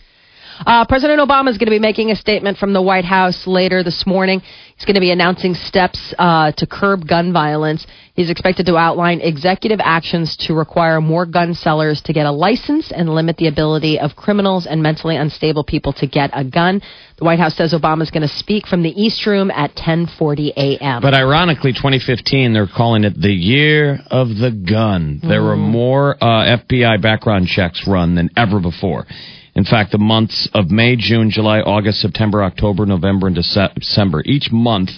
Uh, 0.66 0.86
President 0.86 1.20
Obama 1.20 1.50
is 1.50 1.58
going 1.58 1.68
to 1.68 1.72
be 1.72 1.80
making 1.80 2.12
a 2.12 2.16
statement 2.16 2.58
from 2.58 2.74
the 2.74 2.82
White 2.82 3.06
House 3.06 3.48
later 3.48 3.84
this 3.84 4.06
morning. 4.06 4.42
He's 4.76 4.86
going 4.86 4.96
to 4.96 5.02
be 5.02 5.12
announcing 5.12 5.54
steps 5.56 6.14
uh, 6.18 6.52
to 6.54 6.68
curb 6.68 7.08
gun 7.08 7.34
violence. 7.34 7.86
He's 8.14 8.30
expected 8.30 8.66
to 8.68 8.78
outline 8.78 9.22
executive 9.22 9.80
actions 9.82 10.36
to 10.42 10.54
require 10.54 11.02
more 11.02 11.26
gun 11.26 11.54
sellers 11.54 12.02
to 12.04 12.14
get 12.14 12.26
a 12.26 12.32
license 12.32 12.92
and 12.92 13.10
limit 13.10 13.38
the 13.38 13.48
ability 13.48 14.00
of 14.00 14.16
criminals 14.16 14.68
and 14.68 14.84
mentally 14.84 15.16
unstable 15.16 15.64
people 15.64 15.94
to 15.94 16.08
get 16.08 16.30
a 16.34 16.44
gun. 16.44 16.82
The 17.18 17.26
White 17.26 17.40
House 17.40 17.56
says 17.56 17.74
Obama 17.74 18.02
is 18.02 18.12
going 18.12 18.28
to 18.28 18.36
speak 18.36 18.68
from 18.68 18.84
the 18.84 18.90
East 18.90 19.26
Room 19.26 19.50
at 19.52 19.76
10:40 19.76 20.54
a.m. 20.58 21.02
But 21.02 21.14
ironically, 21.14 21.74
2015, 21.74 22.54
they're 22.54 22.68
calling 22.68 23.04
it 23.04 23.20
the 23.20 23.32
year 23.32 24.00
of 24.12 24.30
the 24.30 24.52
gun. 24.52 25.20
There 25.24 25.44
were 25.44 25.56
more 25.56 26.16
uh, 26.22 26.58
FBI 26.58 27.02
background 27.02 27.48
checks 27.48 27.88
run 27.88 28.16
than 28.16 28.30
ever 28.36 28.60
before. 28.60 29.06
In 29.56 29.66
fact, 29.66 29.92
the 29.92 29.98
months 29.98 30.48
of 30.54 30.70
May, 30.70 30.96
June, 30.96 31.30
July, 31.30 31.60
August, 31.60 32.00
September, 32.00 32.44
October, 32.44 32.86
November, 32.86 33.28
and 33.28 33.36
December, 33.36 34.22
each 34.26 34.50
month 34.52 34.92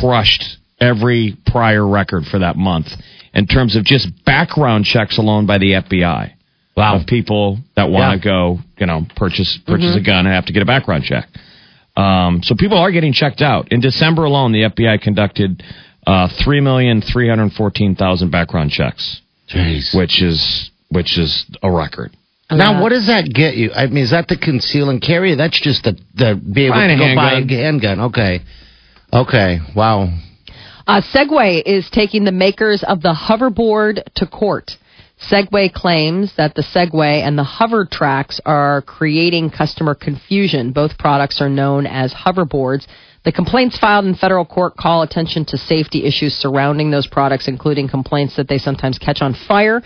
crushed 0.00 0.56
every 0.80 1.36
prior 1.46 1.86
record 1.86 2.24
for 2.24 2.38
that 2.38 2.56
month 2.56 2.86
in 3.34 3.46
terms 3.46 3.76
of 3.76 3.84
just 3.84 4.08
background 4.24 4.84
checks 4.84 5.18
alone 5.18 5.46
by 5.46 5.58
the 5.58 5.72
FBI. 5.72 6.32
Wow. 6.76 7.00
Of 7.00 7.06
people 7.06 7.58
that 7.74 7.88
want 7.88 8.20
to 8.20 8.26
go, 8.26 8.58
you 8.76 8.86
know, 8.86 9.06
purchase 9.16 9.58
purchase 9.66 9.96
a 9.96 10.04
gun 10.04 10.26
and 10.26 10.34
have 10.34 10.44
to 10.46 10.52
get 10.52 10.62
a 10.62 10.66
background 10.66 11.04
check. 11.04 11.26
Um, 11.96 12.42
so 12.42 12.54
people 12.54 12.76
are 12.76 12.90
getting 12.92 13.14
checked 13.14 13.40
out. 13.40 13.72
In 13.72 13.80
December 13.80 14.24
alone, 14.24 14.52
the 14.52 14.68
FBI 14.68 15.00
conducted 15.00 15.62
uh, 16.06 16.28
three 16.44 16.60
million 16.60 17.00
three 17.00 17.30
hundred 17.30 17.52
fourteen 17.52 17.94
thousand 17.94 18.30
background 18.30 18.72
checks, 18.72 19.22
Jeez. 19.48 19.96
which 19.96 20.22
is 20.22 20.70
which 20.90 21.18
is 21.18 21.46
a 21.62 21.70
record. 21.70 22.14
Now, 22.50 22.80
what 22.80 22.90
does 22.90 23.08
that 23.08 23.28
get 23.32 23.56
you? 23.56 23.72
I 23.72 23.86
mean, 23.86 24.04
is 24.04 24.12
that 24.12 24.28
the 24.28 24.36
conceal 24.36 24.88
and 24.90 25.02
carry? 25.02 25.34
That's 25.34 25.60
just 25.60 25.82
the 25.82 25.98
the 26.14 26.34
be 26.36 26.66
able 26.66 26.76
Buying 26.76 26.96
to 26.96 27.04
go 27.04 27.14
buy 27.16 27.32
a 27.32 27.34
handgun. 27.36 27.58
handgun. 27.58 28.00
Okay, 28.00 28.40
okay, 29.12 29.58
wow. 29.74 30.08
Uh, 30.86 31.00
Segway 31.12 31.60
is 31.66 31.90
taking 31.90 32.24
the 32.24 32.32
makers 32.32 32.84
of 32.86 33.02
the 33.02 33.12
hoverboard 33.12 34.02
to 34.14 34.26
court. 34.26 34.70
Segway 35.30 35.72
claims 35.72 36.32
that 36.36 36.54
the 36.54 36.62
Swagway 36.62 37.26
and 37.26 37.38
the 37.38 37.42
Hovertrax 37.42 38.38
are 38.44 38.82
creating 38.82 39.50
customer 39.50 39.94
confusion. 39.94 40.72
Both 40.72 40.98
products 40.98 41.40
are 41.40 41.48
known 41.48 41.86
as 41.86 42.12
hoverboards. 42.12 42.86
The 43.24 43.32
complaints 43.32 43.76
filed 43.78 44.04
in 44.04 44.14
federal 44.14 44.44
court 44.44 44.76
call 44.76 45.02
attention 45.02 45.46
to 45.46 45.58
safety 45.58 46.04
issues 46.04 46.34
surrounding 46.34 46.90
those 46.90 47.08
products, 47.08 47.48
including 47.48 47.88
complaints 47.88 48.36
that 48.36 48.46
they 48.46 48.58
sometimes 48.58 48.98
catch 48.98 49.20
on 49.20 49.34
fire. 49.48 49.82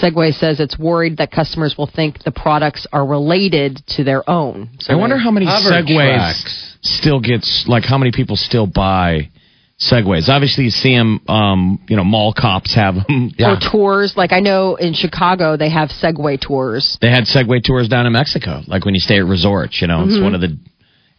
Segway 0.00 0.32
says 0.34 0.58
it's 0.60 0.78
worried 0.78 1.18
that 1.18 1.30
customers 1.30 1.76
will 1.78 1.86
think 1.86 2.22
the 2.24 2.32
products 2.32 2.86
are 2.92 3.06
related 3.06 3.82
to 3.88 4.04
their 4.04 4.28
own. 4.28 4.70
So 4.80 4.92
I 4.92 4.96
wonder 4.96 5.16
how 5.16 5.30
many 5.30 5.46
Segways 5.46 5.94
tracks. 6.16 6.76
still 6.82 7.20
gets 7.20 7.66
like 7.68 7.84
how 7.84 7.96
many 7.98 8.10
people 8.10 8.36
still 8.36 8.66
buy 8.66 9.30
Segways. 9.78 10.28
Obviously, 10.28 10.64
you 10.64 10.70
see 10.70 10.96
them. 10.96 11.20
Um, 11.28 11.80
you 11.88 11.96
know, 11.96 12.04
mall 12.04 12.32
cops 12.32 12.74
have 12.74 12.94
them. 12.94 13.32
Yeah. 13.38 13.54
or 13.54 13.70
tours. 13.70 14.16
Like 14.16 14.32
I 14.32 14.40
know 14.40 14.76
in 14.76 14.94
Chicago 14.94 15.56
they 15.56 15.68
have 15.70 15.90
Segway 15.90 16.40
tours. 16.40 16.96
They 17.00 17.10
had 17.10 17.24
Segway 17.24 17.62
tours 17.62 17.88
down 17.88 18.06
in 18.06 18.12
Mexico, 18.12 18.62
like 18.66 18.84
when 18.84 18.94
you 18.94 19.00
stay 19.00 19.18
at 19.18 19.24
resorts. 19.26 19.80
You 19.80 19.88
know, 19.88 20.04
it's 20.04 20.14
Mm-hmm. 20.14 20.24
one 20.24 20.34
of 20.34 20.40
the 20.40 20.56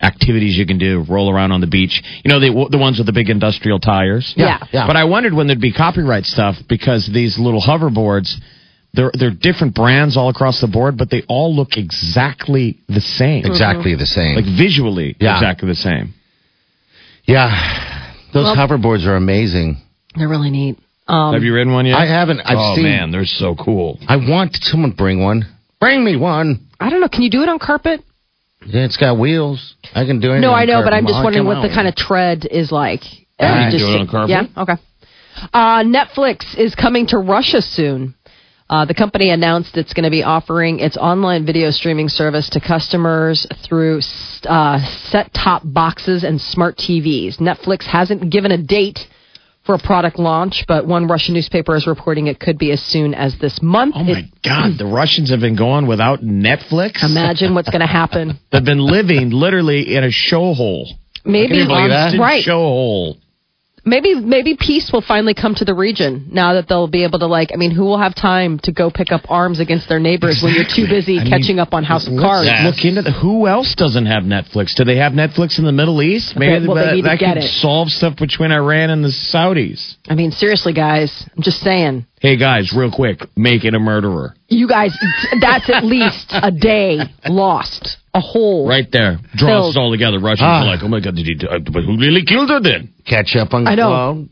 activities 0.01 0.57
you 0.57 0.65
can 0.65 0.77
do. 0.77 1.05
Roll 1.07 1.29
around 1.31 1.51
on 1.51 1.61
the 1.61 1.67
beach. 1.67 2.01
You 2.23 2.29
know, 2.31 2.39
the 2.39 2.67
the 2.71 2.77
ones 2.77 2.97
with 2.97 3.07
the 3.07 3.13
big 3.13 3.29
industrial 3.29 3.79
tires. 3.79 4.33
Yeah. 4.35 4.59
Yeah. 4.71 4.87
But 4.87 4.95
I 4.97 5.05
wondered 5.05 5.33
when 5.33 5.47
there'd 5.47 5.61
be 5.61 5.71
copyright 5.73 6.25
stuff 6.25 6.55
because 6.67 7.09
these 7.13 7.37
little 7.37 7.61
hoverboards, 7.61 8.35
they're 8.95 9.11
they're 9.13 9.31
different 9.31 9.75
brands 9.75 10.17
all 10.17 10.29
across 10.29 10.61
the 10.61 10.67
board, 10.67 10.97
but 10.97 11.09
they 11.09 11.23
all 11.27 11.55
look 11.55 11.77
exactly 11.77 12.79
the 12.87 13.01
same. 13.01 13.45
Exactly 13.45 13.95
the 13.95 14.05
same. 14.05 14.35
Like 14.35 14.45
visually, 14.45 15.15
Yeah. 15.19 15.35
exactly 15.35 15.67
the 15.67 15.75
same. 15.75 16.13
yeah, 17.25 18.11
those 18.33 18.45
Well- 18.45 18.55
hoverboards 18.55 19.05
are 19.05 19.15
amazing. 19.15 19.77
They're 20.15 20.27
really 20.29 20.51
neat. 20.51 20.77
Um, 21.07 21.33
Have 21.33 21.43
you 21.43 21.53
ridden 21.53 21.73
one 21.73 21.85
yet? 21.85 21.97
I 21.97 22.05
haven't. 22.05 22.39
I've 22.41 22.57
oh 22.57 22.75
seen. 22.75 22.83
man, 22.85 23.11
they're 23.11 23.25
so 23.25 23.53
cool. 23.55 23.99
I 24.07 24.15
want 24.15 24.57
someone 24.63 24.91
to 24.91 24.97
bring 24.97 25.21
one. 25.21 25.45
Bring 25.79 26.03
me 26.03 26.15
one. 26.15 26.61
I 26.79 26.89
don't 26.89 26.99
know. 26.99 27.07
Can 27.09 27.21
you 27.21 27.29
do 27.29 27.43
it 27.43 27.49
on 27.49 27.59
carpet? 27.59 28.01
Yeah, 28.65 28.85
it's 28.85 28.97
got 28.97 29.19
wheels. 29.19 29.75
I 29.93 30.05
can 30.05 30.19
do 30.19 30.31
it. 30.33 30.39
No, 30.39 30.51
on 30.51 30.59
I 30.61 30.65
know, 30.65 30.73
carpet. 30.75 30.85
but 30.91 30.93
I'm 30.97 31.05
just 31.05 31.23
wondering 31.23 31.45
what 31.45 31.61
the 31.61 31.69
kind 31.69 31.87
of 31.87 31.95
tread 31.95 32.47
is 32.49 32.71
like. 32.71 33.01
Yeah, 33.39 33.53
Uh, 33.53 33.65
you 33.65 33.71
just 33.71 33.85
do 33.85 33.93
it 33.93 33.99
on 33.99 34.07
carpet? 34.07 34.29
Yeah. 34.31 34.61
Okay. 34.63 34.73
Uh, 35.53 35.83
Netflix 35.83 36.57
is 36.57 36.73
coming 36.73 37.05
to 37.07 37.17
Russia 37.19 37.61
soon. 37.61 38.15
Uh, 38.67 38.83
the 38.85 38.95
company 38.95 39.29
announced 39.29 39.77
it's 39.77 39.93
going 39.93 40.05
to 40.05 40.09
be 40.09 40.23
offering 40.23 40.79
its 40.79 40.97
online 40.97 41.45
video 41.45 41.69
streaming 41.69 42.09
service 42.09 42.49
to 42.49 42.59
customers 42.59 43.45
through 43.63 43.99
uh, 44.45 44.79
set-top 45.09 45.61
boxes 45.65 46.23
and 46.23 46.41
smart 46.41 46.75
TVs. 46.75 47.37
Netflix 47.37 47.83
hasn't 47.83 48.31
given 48.31 48.51
a 48.51 48.57
date 48.57 49.07
for 49.65 49.75
a 49.75 49.79
product 49.79 50.17
launch, 50.17 50.65
but 50.67 50.85
one 50.87 51.07
Russian 51.07 51.33
newspaper 51.35 51.75
is 51.75 51.85
reporting 51.85 52.25
it 52.27 52.39
could 52.39 52.57
be 52.57 52.71
as 52.71 52.81
soon 52.81 53.13
as 53.13 53.35
this 53.39 53.61
month. 53.61 53.93
Oh 53.97 54.03
my 54.03 54.19
It- 54.19 54.25
God, 54.43 54.77
the 54.79 54.85
Russians 54.85 55.29
have 55.29 55.39
been 55.39 55.55
going 55.55 55.85
without 55.85 56.21
Netflix. 56.23 57.03
imagine 57.03 57.53
what's 57.53 57.69
going 57.69 57.81
to 57.81 57.87
happen. 57.87 58.39
They've 58.51 58.63
been 58.63 58.79
living 58.79 59.29
literally 59.29 59.95
in 59.95 60.03
a 60.03 60.11
show 60.11 60.53
hole. 60.53 60.89
Maybe 61.23 61.65
that? 61.65 62.15
Right. 62.19 62.43
show 62.43 62.57
hole. 62.59 63.17
Maybe 63.87 64.15
maybe 64.15 64.57
peace 64.59 64.89
will 64.91 65.03
finally 65.07 65.35
come 65.35 65.53
to 65.55 65.65
the 65.65 65.75
region 65.75 66.29
now 66.31 66.53
that 66.53 66.67
they'll 66.67 66.87
be 66.87 67.03
able 67.03 67.19
to 67.19 67.27
like 67.27 67.51
I 67.53 67.55
mean 67.55 67.69
who 67.69 67.83
will 67.83 67.99
have 67.99 68.15
time 68.15 68.57
to 68.63 68.71
go 68.71 68.89
pick 68.89 69.11
up 69.11 69.21
arms 69.29 69.59
against 69.59 69.87
their 69.87 69.99
neighbors 69.99 70.41
when 70.43 70.55
you're 70.55 70.65
too 70.65 70.87
busy 70.87 71.19
I 71.19 71.23
mean, 71.23 71.31
catching 71.31 71.59
up 71.59 71.73
on 71.73 71.83
House 71.83 72.07
of 72.07 72.13
let's 72.13 72.25
Cards. 72.25 72.49
Look 72.63 72.83
into 72.83 73.03
the, 73.03 73.11
who 73.11 73.47
else 73.47 73.75
doesn't 73.75 74.07
have 74.07 74.23
Netflix? 74.23 74.73
Do 74.73 74.85
they 74.85 74.97
have 74.97 75.13
Netflix 75.13 75.59
in 75.59 75.65
the 75.65 75.71
Middle 75.71 76.01
East? 76.01 76.35
Maybe 76.35 76.65
well, 76.65 76.75
they 76.75 76.81
that, 76.81 76.95
to 76.95 77.01
that 77.03 77.19
get 77.19 77.33
could 77.35 77.43
it. 77.43 77.49
solve 77.61 77.89
stuff 77.89 78.17
between 78.17 78.51
Iran 78.51 78.89
and 78.89 79.03
the 79.03 79.09
Saudis. 79.09 79.95
I 80.09 80.15
mean 80.15 80.31
seriously 80.31 80.73
guys, 80.73 81.23
I'm 81.37 81.43
just 81.43 81.59
saying. 81.59 82.07
Hey 82.19 82.37
guys, 82.37 82.73
real 82.75 82.91
quick, 82.91 83.19
Making 83.37 83.75
a 83.75 83.79
Murderer 83.79 84.35
You 84.47 84.67
guys 84.67 84.97
that's 85.39 85.69
at 85.69 85.85
least 85.85 86.31
a 86.31 86.49
day 86.51 86.99
lost. 87.29 87.97
A 88.15 88.19
hole. 88.21 88.67
right 88.67 88.87
there. 88.91 89.19
Draws 89.35 89.49
Filled. 89.49 89.75
it 89.75 89.79
all 89.79 89.91
together. 89.91 90.19
Russians 90.19 90.47
Ah. 90.47 90.63
are 90.63 90.65
like, 90.65 90.79
oh 90.83 90.87
my 90.87 91.01
god, 91.01 91.15
did 91.15 91.25
he? 91.25 91.35
do- 91.35 91.47
uh, 91.49 91.59
But 91.59 91.83
who 91.83 91.97
really 91.99 92.23
killed 92.25 92.49
her 92.49 92.59
then? 92.61 92.93
catch 93.05 93.35
up 93.35 93.53
on. 93.53 93.67
I 93.67 93.75
know. 93.75 93.89
well, 93.89 94.27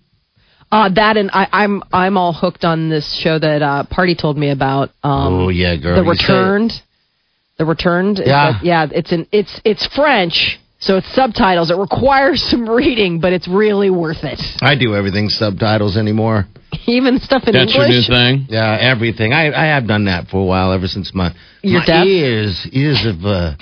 uh, 0.71 0.89
that 0.95 1.17
and 1.17 1.29
I, 1.31 1.47
I'm 1.51 1.83
I'm 1.91 2.17
all 2.17 2.33
hooked 2.33 2.63
on 2.63 2.89
this 2.89 3.05
show 3.21 3.37
that 3.37 3.61
uh, 3.61 3.83
Party 3.89 4.15
told 4.15 4.37
me 4.37 4.49
about. 4.49 4.89
Um, 5.03 5.33
oh 5.33 5.49
yeah, 5.49 5.75
girl. 5.75 5.95
the 6.01 6.09
you 6.09 6.15
say 6.15 6.23
it. 6.23 6.27
returned. 6.37 6.71
The 7.59 7.65
returned. 7.65 8.17
Yeah. 8.23 8.53
that- 8.53 8.63
yeah. 8.65 8.87
It's 8.91 9.11
an 9.11 9.27
it's 9.31 9.61
it's 9.65 9.85
French, 9.95 10.57
so 10.79 10.97
it's 10.97 11.13
subtitles. 11.13 11.69
It 11.69 11.77
requires 11.77 12.41
some 12.49 12.67
reading, 12.69 13.19
but 13.19 13.33
it's 13.33 13.47
really 13.47 13.89
worth 13.89 14.23
it. 14.23 14.39
I 14.61 14.75
do 14.75 14.95
everything 14.95 15.27
subtitles 15.29 15.97
anymore. 15.97 16.45
Even 16.87 17.19
stuff 17.19 17.43
in 17.47 17.53
That's 17.53 17.75
your 17.75 17.87
new 17.87 17.95
English. 18.01 18.07
thing. 18.07 18.45
Yeah, 18.49 18.77
everything. 18.79 19.33
I 19.33 19.51
I 19.51 19.65
have 19.75 19.87
done 19.87 20.05
that 20.05 20.27
for 20.29 20.37
a 20.41 20.45
while, 20.45 20.71
ever 20.71 20.87
since 20.87 21.13
my 21.13 21.31
You're 21.61 21.81
my 21.81 21.85
deaf? 21.85 22.05
ears 22.07 22.67
ears 22.71 23.03
have 23.05 23.23
uh, 23.23 23.53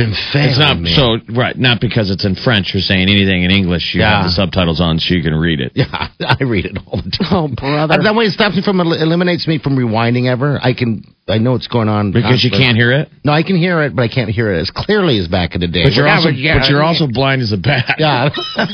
Been 0.00 0.14
failing 0.32 0.48
It's 0.50 0.58
not 0.58 0.80
me. 0.80 0.94
so 0.94 1.18
right, 1.36 1.56
not 1.58 1.80
because 1.80 2.10
it's 2.10 2.24
in 2.24 2.34
French. 2.34 2.72
You're 2.72 2.80
saying 2.80 3.08
anything 3.10 3.42
in 3.44 3.50
English. 3.50 3.94
You 3.94 4.00
Yeah. 4.00 4.16
have 4.22 4.24
the 4.24 4.30
subtitles 4.32 4.80
on 4.80 4.98
so 4.98 5.14
you 5.14 5.22
can 5.22 5.34
read 5.34 5.60
it. 5.60 5.72
Yeah, 5.74 6.08
I 6.20 6.42
read 6.44 6.64
it 6.64 6.78
all 6.86 7.02
the 7.02 7.10
time. 7.10 7.28
Oh, 7.30 7.48
brother. 7.48 7.98
That 8.02 8.14
way 8.14 8.24
it 8.26 8.32
stops 8.32 8.56
me 8.56 8.62
from 8.62 8.80
eliminates 8.80 9.46
me 9.46 9.58
from 9.58 9.76
rewinding 9.76 10.26
ever. 10.26 10.58
I 10.62 10.72
can 10.72 11.04
I 11.28 11.38
know 11.38 11.52
what's 11.52 11.68
going 11.68 11.88
on 11.88 12.10
Because 12.10 12.42
you 12.42 12.50
can't 12.50 12.76
hear 12.76 12.90
it. 12.90 13.08
No, 13.24 13.32
I 13.32 13.44
can 13.44 13.54
hear 13.56 13.82
it, 13.82 13.94
but 13.94 14.02
I 14.02 14.08
can't 14.08 14.30
hear 14.30 14.50
it 14.52 14.58
as 14.60 14.70
clearly 14.70 15.16
as 15.18 15.28
back 15.28 15.54
in 15.54 15.60
the 15.60 15.68
day. 15.68 15.84
But 15.84 15.92
you're 15.92 16.08
also 16.08 16.30
Yeah, 16.30 16.58
but 16.58 16.68
you're 16.68 16.82
also 16.82 17.06
blind 17.06 17.42
as 17.42 17.52
a 17.52 17.56
bat. 17.58 17.96
yeah. 17.98 18.30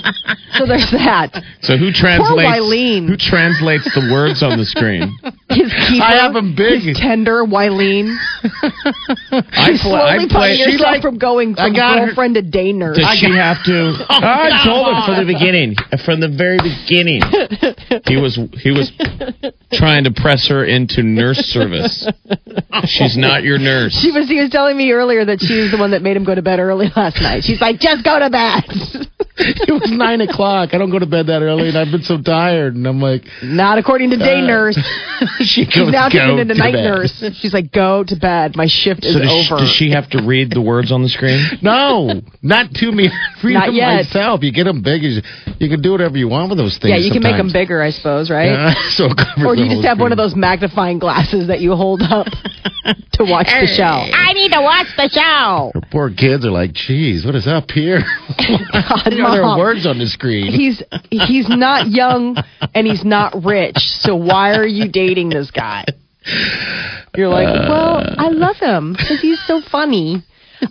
So 0.56 0.64
there's 0.64 0.90
that. 0.92 1.36
So 1.60 1.76
who 1.76 1.92
translates 1.92 2.48
Wileen. 2.48 3.06
who 3.08 3.16
translates 3.18 3.84
the 3.94 4.08
words 4.10 4.42
on 4.42 4.56
the 4.56 4.64
screen? 4.64 5.12
His 5.50 5.70
keeper, 5.88 6.02
I 6.04 6.16
have 6.16 6.34
him 6.34 6.54
big. 6.56 6.80
his 6.82 6.96
tender, 6.96 7.44
Wileen. 7.44 8.16
I 8.42 9.66
She's 9.66 9.82
play, 9.82 10.00
I 10.00 10.16
slowly 10.16 10.28
play, 10.28 10.56
putting 10.56 10.72
yourself 10.72 11.15
from 11.16 11.18
going 11.18 11.58
I 11.58 11.66
from 11.68 11.72
got 11.74 11.98
her- 11.98 12.06
girlfriend 12.06 12.34
to 12.34 12.42
day 12.42 12.72
nurse. 12.72 12.96
Does 12.98 13.18
she 13.18 13.26
have 13.34 13.62
to? 13.64 14.06
Oh, 14.08 14.18
I 14.20 14.64
told 14.64 14.86
her 14.94 15.06
from 15.06 15.26
the 15.26 15.32
beginning, 15.32 15.74
uh, 15.92 15.96
from 16.04 16.20
the 16.20 16.28
very 16.28 16.58
beginning. 16.58 17.20
He 18.06 18.16
was 18.16 18.38
he 18.60 18.70
was 18.70 18.90
trying 19.72 20.04
to 20.04 20.10
press 20.10 20.48
her 20.48 20.64
into 20.64 21.02
nurse 21.02 21.38
service. 21.38 22.06
She's 22.86 23.16
not 23.16 23.42
your 23.44 23.58
nurse. 23.58 23.92
She 24.00 24.10
was. 24.10 24.28
He 24.28 24.40
was 24.40 24.50
telling 24.50 24.76
me 24.76 24.90
earlier 24.92 25.24
that 25.24 25.40
she 25.40 25.60
was 25.60 25.70
the 25.70 25.76
one 25.78 25.90
that 25.92 26.02
made 26.02 26.16
him 26.16 26.24
go 26.24 26.34
to 26.34 26.42
bed 26.42 26.58
early 26.60 26.88
last 26.96 27.20
night. 27.20 27.44
She's 27.44 27.60
like, 27.60 27.78
just 27.80 28.04
go 28.04 28.18
to 28.18 28.30
bed. 28.30 28.64
it 29.38 29.70
was 29.72 29.90
nine 29.90 30.20
o'clock. 30.20 30.70
I 30.72 30.78
don't 30.78 30.90
go 30.90 30.98
to 30.98 31.06
bed 31.06 31.26
that 31.26 31.42
early, 31.42 31.68
and 31.68 31.76
I've 31.76 31.90
been 31.90 32.02
so 32.02 32.20
tired. 32.20 32.74
And 32.74 32.86
I'm 32.86 33.00
like, 33.00 33.24
Not 33.42 33.78
according 33.78 34.10
to 34.10 34.16
day 34.16 34.40
Uh, 34.40 34.46
nurse. 34.46 34.76
she 35.40 35.64
goes, 35.64 35.72
She's 35.74 35.88
now 35.92 36.08
"Go 36.08 36.18
turning 36.18 36.38
into 36.40 36.54
night 36.54 36.72
bed." 36.74 36.84
nurse. 36.84 37.22
She's 37.38 37.52
like, 37.52 37.70
go 37.72 38.02
to 38.04 38.16
bed. 38.16 38.56
My 38.56 38.66
shift 38.66 39.04
is 39.04 39.12
So 39.14 39.20
does 39.20 39.30
she, 39.30 39.52
over. 39.52 39.60
does 39.60 39.70
she 39.70 39.90
have 39.90 40.08
to 40.10 40.22
read 40.22 40.50
the 40.52 40.60
words 40.62 40.90
on 40.92 41.02
the 41.02 41.08
screen? 41.08 41.44
No, 41.62 42.20
not 42.42 42.72
to 42.74 42.92
me. 42.92 43.10
Read 43.42 43.54
Not 43.54 43.66
them 43.66 43.74
yet. 43.74 43.94
myself. 43.96 44.42
You 44.42 44.52
get 44.52 44.64
them 44.64 44.82
big. 44.82 45.02
You, 45.02 45.20
you 45.58 45.68
can 45.68 45.82
do 45.82 45.92
whatever 45.92 46.16
you 46.16 46.28
want 46.28 46.48
with 46.50 46.58
those 46.58 46.78
things. 46.78 46.90
yeah, 46.90 46.96
you 46.98 47.10
can 47.10 47.22
make 47.22 47.36
them 47.36 47.50
bigger, 47.52 47.82
I 47.82 47.90
suppose, 47.90 48.30
right? 48.30 48.46
Yeah, 48.50 48.74
so 48.90 49.06
Or 49.44 49.54
the 49.56 49.62
you 49.62 49.64
just 49.66 49.74
whole 49.74 49.82
have 49.82 49.98
one 49.98 50.12
of 50.12 50.18
those 50.18 50.34
magnifying 50.36 50.98
glasses 50.98 51.48
that 51.48 51.60
you 51.60 51.74
hold 51.74 52.02
up 52.02 52.26
to 52.26 53.24
watch 53.24 53.48
the 53.48 53.66
show. 53.66 53.82
I 53.84 54.32
need 54.34 54.52
to 54.52 54.60
watch 54.60 54.86
the 54.96 55.08
show. 55.08 55.70
Her 55.74 55.80
poor 55.90 56.10
kids 56.10 56.44
are 56.46 56.50
like, 56.52 56.72
"Geez, 56.72 57.24
what 57.26 57.34
is 57.34 57.46
up 57.46 57.70
here?" 57.70 58.00
God, 58.38 59.12
you 59.34 59.40
know, 59.40 59.42
there 59.42 59.44
are 59.44 59.58
words 59.58 59.86
on 59.86 59.98
the 59.98 60.06
screen. 60.06 60.52
He's 60.52 60.82
he's 61.10 61.48
not 61.48 61.88
young 61.90 62.36
and 62.74 62.86
he's 62.86 63.04
not 63.04 63.44
rich. 63.44 63.78
So 63.78 64.16
why 64.16 64.54
are 64.56 64.66
you 64.66 64.90
dating 64.90 65.30
this 65.30 65.50
guy? 65.50 65.84
You're 67.14 67.28
like, 67.28 67.46
well, 67.68 68.02
I 68.18 68.28
love 68.28 68.56
him 68.56 68.92
because 68.92 69.20
he's 69.20 69.40
so 69.46 69.60
funny. 69.60 70.22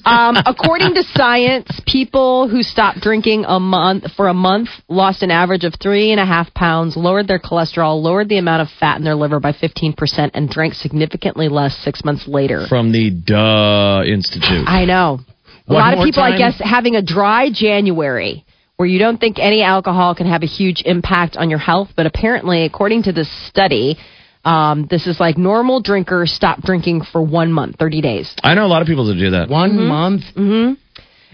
Um, 0.04 0.36
according 0.46 0.96
to 0.96 1.04
science, 1.04 1.70
people 1.86 2.50
who 2.50 2.64
stopped 2.64 3.02
drinking 3.02 3.46
a 3.48 3.60
month 3.60 4.12
for 4.16 4.28
a 4.28 4.34
month 4.34 4.70
lost 4.90 5.22
an 5.22 5.32
average 5.32 5.64
of 5.64 5.76
three 5.82 6.12
and 6.12 6.20
a 6.20 6.26
half 6.26 6.54
pounds, 6.54 6.98
lowered 6.98 7.28
their 7.28 7.40
cholesterol, 7.40 8.02
lowered 8.02 8.30
the 8.30 8.38
amount 8.38 8.64
of 8.64 8.70
fat 8.80 8.98
in 8.98 9.04
their 9.04 9.16
liver 9.16 9.40
by 9.40 9.52
15%, 9.52 10.32
and 10.34 10.50
drank 10.50 10.74
significantly 10.74 11.50
less 11.50 11.78
six 11.78 12.04
months 12.04 12.28
later. 12.28 12.66
From 12.68 12.92
the 12.92 13.12
Duh 13.12 14.04
Institute. 14.06 14.66
I 14.68 14.86
know. 14.86 15.20
A 15.68 15.74
One 15.74 15.82
lot 15.82 15.94
of 15.94 15.98
more 15.98 16.06
people, 16.06 16.24
I 16.24 16.38
guess, 16.38 16.60
having 16.64 16.96
a 16.96 17.02
dry 17.02 17.50
January 17.52 18.46
where 18.78 18.88
you 18.88 19.00
don't 19.00 19.18
think 19.20 19.38
any 19.40 19.64
alcohol 19.64 20.14
can 20.16 20.28
have 20.28 20.44
a 20.44 20.46
huge 20.46 20.84
impact 20.86 21.38
on 21.38 21.50
your 21.50 21.60
health, 21.60 21.90
but 21.96 22.06
apparently, 22.06 22.66
according 22.66 23.04
to 23.04 23.12
this 23.12 23.30
study, 23.48 23.98
um, 24.44 24.86
this 24.92 25.08
is 25.08 25.20
like 25.20 25.38
normal 25.38 25.82
drinkers 25.82 26.32
stop 26.32 26.62
drinking 26.62 27.02
for 27.12 27.24
one 27.24 27.52
month, 27.52 27.78
30 27.80 28.02
days. 28.02 28.36
I 28.44 28.54
know 28.54 28.66
a 28.66 28.68
lot 28.68 28.82
of 28.84 28.88
people 28.88 29.08
that 29.08 29.16
do 29.16 29.32
that. 29.32 29.50
one 29.50 29.72
Mm-hmm. 29.72 29.88
month. 29.88 30.24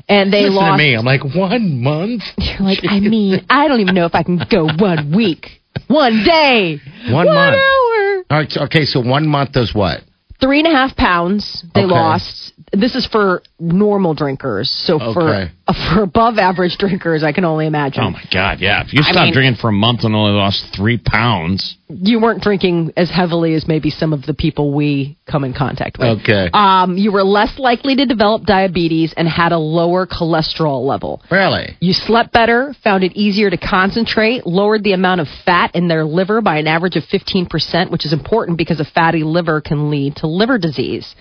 And 0.08 0.32
they 0.34 0.42
Listen 0.44 0.56
lost. 0.56 0.72
to 0.80 0.84
me. 0.84 0.96
I'm 0.96 1.06
like 1.06 1.24
one 1.36 1.82
month. 1.84 2.24
You're 2.38 2.62
like, 2.62 2.80
I 2.88 3.00
mean, 3.00 3.46
I 3.50 3.68
don't 3.68 3.82
even 3.82 3.96
know 3.96 4.06
if 4.06 4.16
I 4.16 4.24
can 4.24 4.42
go 4.50 4.68
one 4.68 5.14
week, 5.16 5.48
one 5.88 6.24
day, 6.26 6.80
One 7.10 7.28
month. 7.28 7.56
hour. 7.62 8.24
All 8.30 8.38
right, 8.40 8.52
okay, 8.66 8.86
so 8.86 9.00
one 9.02 9.28
month 9.28 9.52
does 9.52 9.74
what? 9.76 10.00
Three 10.40 10.60
and 10.60 10.68
a 10.68 10.72
half 10.72 10.96
pounds 10.96 11.64
they 11.76 11.82
Okay. 11.84 11.92
lost. 11.94 12.51
This 12.72 12.96
is 12.96 13.06
for 13.08 13.42
normal 13.60 14.14
drinkers. 14.14 14.70
So 14.70 15.00
for 15.00 15.22
Okay. 15.30 15.52
for 15.94 16.04
above 16.04 16.38
average 16.38 16.78
drinkers, 16.78 17.24
I 17.24 17.32
can 17.32 17.46
only 17.46 17.66
imagine. 17.66 18.04
Oh 18.04 18.10
my 18.10 18.24
God! 18.32 18.60
Yeah, 18.60 18.84
if 18.84 18.94
you 18.94 19.02
I 19.04 19.26
mean- 19.26 19.34
drinking 19.34 19.60
for 19.62 19.70
a 19.70 19.74
month 19.74 20.04
and 20.04 20.16
only 20.16 20.34
lost 20.34 20.76
three 20.76 20.98
pounds, 20.98 21.78
you 21.90 22.20
weren't 22.20 22.42
drinking 22.42 22.94
as 22.98 23.10
heavily 23.10 23.54
as 23.54 23.68
maybe 23.68 23.90
some 23.90 24.14
of 24.14 24.24
the 24.26 24.34
people 24.34 24.74
we 24.74 25.18
come 25.30 25.44
in 25.44 25.54
contact 25.54 25.98
with. 25.98 26.22
Okay. 26.22 26.50
Um, 26.54 26.98
you 26.98 27.12
were 27.12 27.24
less 27.24 27.58
likely 27.58 27.96
to 27.98 28.06
develop 28.06 28.44
diabetes 28.44 29.14
and 29.16 29.28
had 29.28 29.52
a 29.52 29.58
lower 29.58 30.06
cholesterol 30.08 30.86
level. 30.86 31.22
Really? 31.30 31.78
You 31.80 31.94
slept 31.94 32.32
better, 32.32 32.76
found 32.84 33.04
it 33.04 33.14
easier 33.16 33.50
to 33.50 33.58
concentrate, 33.58 34.46
lowered 34.46 34.84
the 34.84 34.94
amount 34.94 35.22
of 35.22 35.28
fat 35.46 35.76
in 35.76 35.88
their 35.88 36.04
liver 36.06 36.42
by 36.42 36.58
an 36.58 36.68
average 36.68 36.96
of 36.96 37.04
15%, 37.06 37.92
which 37.92 38.06
is 38.06 38.14
important 38.14 38.58
because 38.58 38.80
a 38.80 38.86
fatty 38.86 39.24
liver 39.24 39.62
can 39.62 39.90
lead 39.90 40.16
to 40.18 40.28
liver 40.28 40.58
disease. 40.58 41.16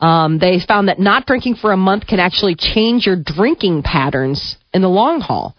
Um, 0.00 0.38
they 0.38 0.60
found 0.60 0.88
that 0.88 0.98
not 0.98 1.26
drinking 1.26 1.56
for 1.56 1.72
a 1.72 1.76
month 1.76 2.06
can 2.06 2.20
actually 2.20 2.56
change 2.56 3.06
your 3.06 3.16
drinking 3.16 3.82
patterns 3.82 4.56
in 4.72 4.82
the 4.82 4.88
long 4.88 5.20
haul. 5.20 5.56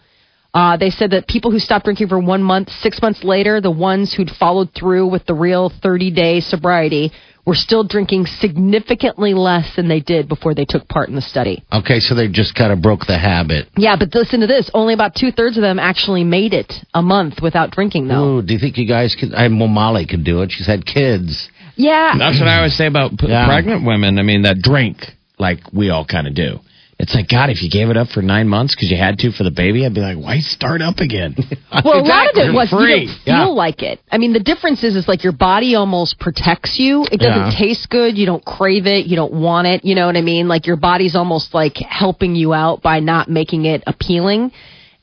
Uh, 0.54 0.76
they 0.76 0.90
said 0.90 1.10
that 1.10 1.26
people 1.26 1.50
who 1.50 1.58
stopped 1.58 1.84
drinking 1.84 2.08
for 2.08 2.18
one 2.18 2.42
month, 2.42 2.70
six 2.80 3.02
months 3.02 3.22
later, 3.22 3.60
the 3.60 3.70
ones 3.70 4.14
who'd 4.14 4.30
followed 4.30 4.70
through 4.74 5.06
with 5.06 5.26
the 5.26 5.34
real 5.34 5.70
30 5.82 6.10
day 6.12 6.40
sobriety 6.40 7.12
were 7.46 7.54
still 7.54 7.84
drinking 7.84 8.26
significantly 8.26 9.32
less 9.32 9.76
than 9.76 9.86
they 9.86 10.00
did 10.00 10.28
before 10.28 10.54
they 10.54 10.64
took 10.64 10.88
part 10.88 11.08
in 11.08 11.14
the 11.14 11.20
study. 11.20 11.62
Okay, 11.72 12.00
so 12.00 12.14
they 12.14 12.26
just 12.26 12.54
kind 12.56 12.72
of 12.72 12.82
broke 12.82 13.06
the 13.06 13.16
habit. 13.16 13.68
Yeah, 13.76 13.96
but 13.96 14.12
listen 14.14 14.40
to 14.40 14.46
this. 14.46 14.68
Only 14.74 14.94
about 14.94 15.14
two 15.14 15.30
thirds 15.30 15.56
of 15.56 15.62
them 15.62 15.78
actually 15.78 16.24
made 16.24 16.52
it 16.52 16.72
a 16.92 17.02
month 17.02 17.40
without 17.40 17.70
drinking, 17.70 18.08
though. 18.08 18.38
Ooh, 18.38 18.42
do 18.42 18.52
you 18.52 18.58
think 18.58 18.76
you 18.76 18.88
guys 18.88 19.14
could? 19.18 19.32
I 19.32 19.46
well, 19.48 19.68
Molly 19.68 20.06
could 20.06 20.24
do 20.24 20.42
it. 20.42 20.50
She's 20.50 20.66
had 20.66 20.84
kids. 20.84 21.48
Yeah. 21.76 22.14
that's 22.18 22.38
what 22.40 22.48
I 22.48 22.56
always 22.58 22.76
say 22.76 22.86
about 22.86 23.18
p- 23.18 23.28
Yeah. 23.28 23.46
pregnant 23.46 23.84
women. 23.84 24.18
I 24.18 24.22
mean, 24.22 24.42
that 24.42 24.60
drink 24.60 24.98
like 25.38 25.58
we 25.72 25.90
all 25.90 26.04
kind 26.04 26.26
of 26.26 26.34
do. 26.34 26.60
It's 26.98 27.14
like 27.14 27.28
God, 27.28 27.50
if 27.50 27.62
you 27.62 27.68
gave 27.68 27.90
it 27.90 27.98
up 27.98 28.08
for 28.08 28.22
nine 28.22 28.48
months 28.48 28.74
because 28.74 28.90
you 28.90 28.96
had 28.96 29.18
to 29.18 29.30
for 29.30 29.44
the 29.44 29.50
baby, 29.50 29.84
I'd 29.84 29.92
be 29.92 30.00
like, 30.00 30.16
why 30.16 30.38
start 30.38 30.80
up 30.80 30.98
again? 30.98 31.36
Well, 31.84 32.00
a 32.00 32.08
lot 32.08 32.30
of 32.30 32.38
it 32.38 32.54
was 32.54 32.72
you 32.72 32.78
Free. 32.78 33.06
don't 33.06 33.14
feel 33.24 33.34
Yeah. 33.34 33.44
like 33.48 33.82
it. 33.82 34.00
I 34.10 34.16
mean, 34.16 34.32
the 34.32 34.40
difference 34.40 34.82
is, 34.82 34.96
is 34.96 35.06
like 35.06 35.22
your 35.22 35.34
body 35.34 35.74
almost 35.74 36.18
protects 36.18 36.78
you. 36.78 37.04
It 37.12 37.20
doesn't 37.20 37.52
Yeah. 37.52 37.58
taste 37.58 37.90
good. 37.90 38.16
You 38.16 38.24
don't 38.24 38.42
crave 38.42 38.86
it. 38.86 39.04
You 39.04 39.14
don't 39.16 39.34
want 39.34 39.66
it. 39.66 39.84
You 39.84 39.94
know 39.94 40.06
what 40.06 40.16
I 40.16 40.22
mean? 40.22 40.48
Like 40.48 40.66
your 40.66 40.76
body's 40.76 41.14
almost 41.14 41.52
like 41.52 41.76
helping 41.76 42.34
you 42.34 42.54
out 42.54 42.80
by 42.80 43.00
not 43.00 43.28
making 43.28 43.66
it 43.66 43.82
appealing. 43.86 44.52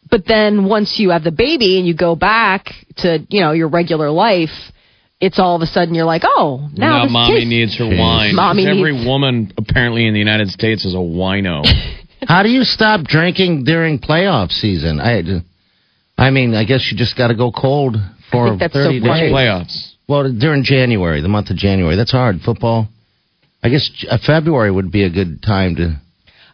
But 0.09 0.25
then 0.25 0.65
once 0.65 0.97
you 0.97 1.11
have 1.11 1.23
the 1.23 1.31
baby 1.31 1.77
and 1.77 1.85
you 1.87 1.93
go 1.93 2.15
back 2.15 2.71
to, 2.97 3.19
you 3.29 3.41
know, 3.41 3.51
your 3.51 3.67
regular 3.67 4.09
life, 4.09 4.49
it's 5.25 5.39
all 5.39 5.55
of 5.55 5.61
a 5.61 5.65
sudden 5.65 5.95
you're 5.95 6.05
like, 6.15 6.23
oh, 6.25 6.69
now, 6.73 7.03
now 7.05 7.09
mommy 7.09 7.35
tastes- 7.35 7.49
needs 7.49 7.77
her 7.77 7.85
wine. 7.87 8.35
Mommy 8.35 8.65
'Cause 8.65 8.77
every 8.77 9.05
woman 9.05 9.51
apparently 9.57 10.05
in 10.05 10.13
the 10.13 10.19
United 10.19 10.49
States 10.49 10.83
is 10.85 10.93
a 10.93 10.97
wino. 10.97 11.63
How 12.27 12.43
do 12.43 12.49
you 12.49 12.63
stop 12.63 13.01
drinking 13.05 13.63
during 13.63 13.99
playoff 13.99 14.51
season? 14.51 14.99
I, 14.99 15.23
I 16.17 16.29
mean, 16.29 16.55
I 16.55 16.63
guess 16.65 16.89
you 16.91 16.97
just 16.97 17.17
got 17.17 17.27
to 17.29 17.35
go 17.35 17.51
cold 17.51 17.95
for 18.31 18.49
think 18.49 18.59
that's 18.59 18.73
thirty 18.73 18.99
funny. 18.99 19.21
days. 19.21 19.31
Playoffs. 19.33 19.89
Well, 20.07 20.31
during 20.31 20.63
January, 20.63 21.21
the 21.21 21.29
month 21.29 21.49
of 21.49 21.55
January, 21.57 21.95
that's 21.95 22.11
hard. 22.11 22.41
Football. 22.45 22.87
I 23.63 23.69
guess 23.69 23.89
uh, 24.09 24.17
February 24.25 24.71
would 24.71 24.91
be 24.91 25.03
a 25.03 25.09
good 25.09 25.41
time 25.41 25.75
to. 25.77 26.01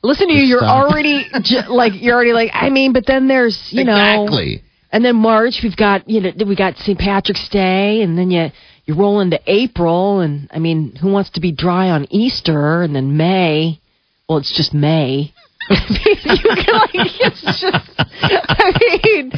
Listen 0.04 0.28
to 0.28 0.34
you. 0.34 0.44
You're 0.44 0.64
already 0.64 1.26
like 1.70 1.94
you're 1.96 2.16
already 2.16 2.34
like. 2.34 2.52
I 2.54 2.70
mean, 2.70 2.94
but 2.94 3.06
then 3.08 3.28
there's 3.28 3.58
you 3.72 3.84
know 3.84 3.94
exactly. 4.26 4.62
And 4.91 5.06
then 5.06 5.15
March, 5.17 5.60
we've 5.63 5.75
got 5.75 6.10
you 6.10 6.21
know 6.21 6.32
we 6.47 6.56
got 6.56 6.75
St. 6.78 6.97
Patrick's 6.97 7.47
Day, 7.49 8.02
and 8.02 8.17
then 8.17 8.32
you 8.32 8.47
you 8.86 8.95
roll 8.95 9.19
into 9.19 9.39
April, 9.45 10.19
and 10.21 10.49
I 10.52 10.60
mean, 10.60 10.95
who 10.95 11.12
wants 11.12 11.30
to 11.32 11.39
be 11.41 11.52
dry 11.52 11.89
on 11.89 12.08
Easter? 12.10 12.82
And 12.82 12.95
then 12.95 13.15
May, 13.17 13.80
well, 14.28 14.39
it's 14.39 14.56
just 14.56 14.73
May. 14.73 15.32
I 15.69 15.86
mean, 15.89 16.39
you 16.43 16.56
can 16.56 16.75
like 16.75 16.89
it's 16.93 17.41
just. 17.62 17.93
I 18.21 18.99
mean, 19.04 19.32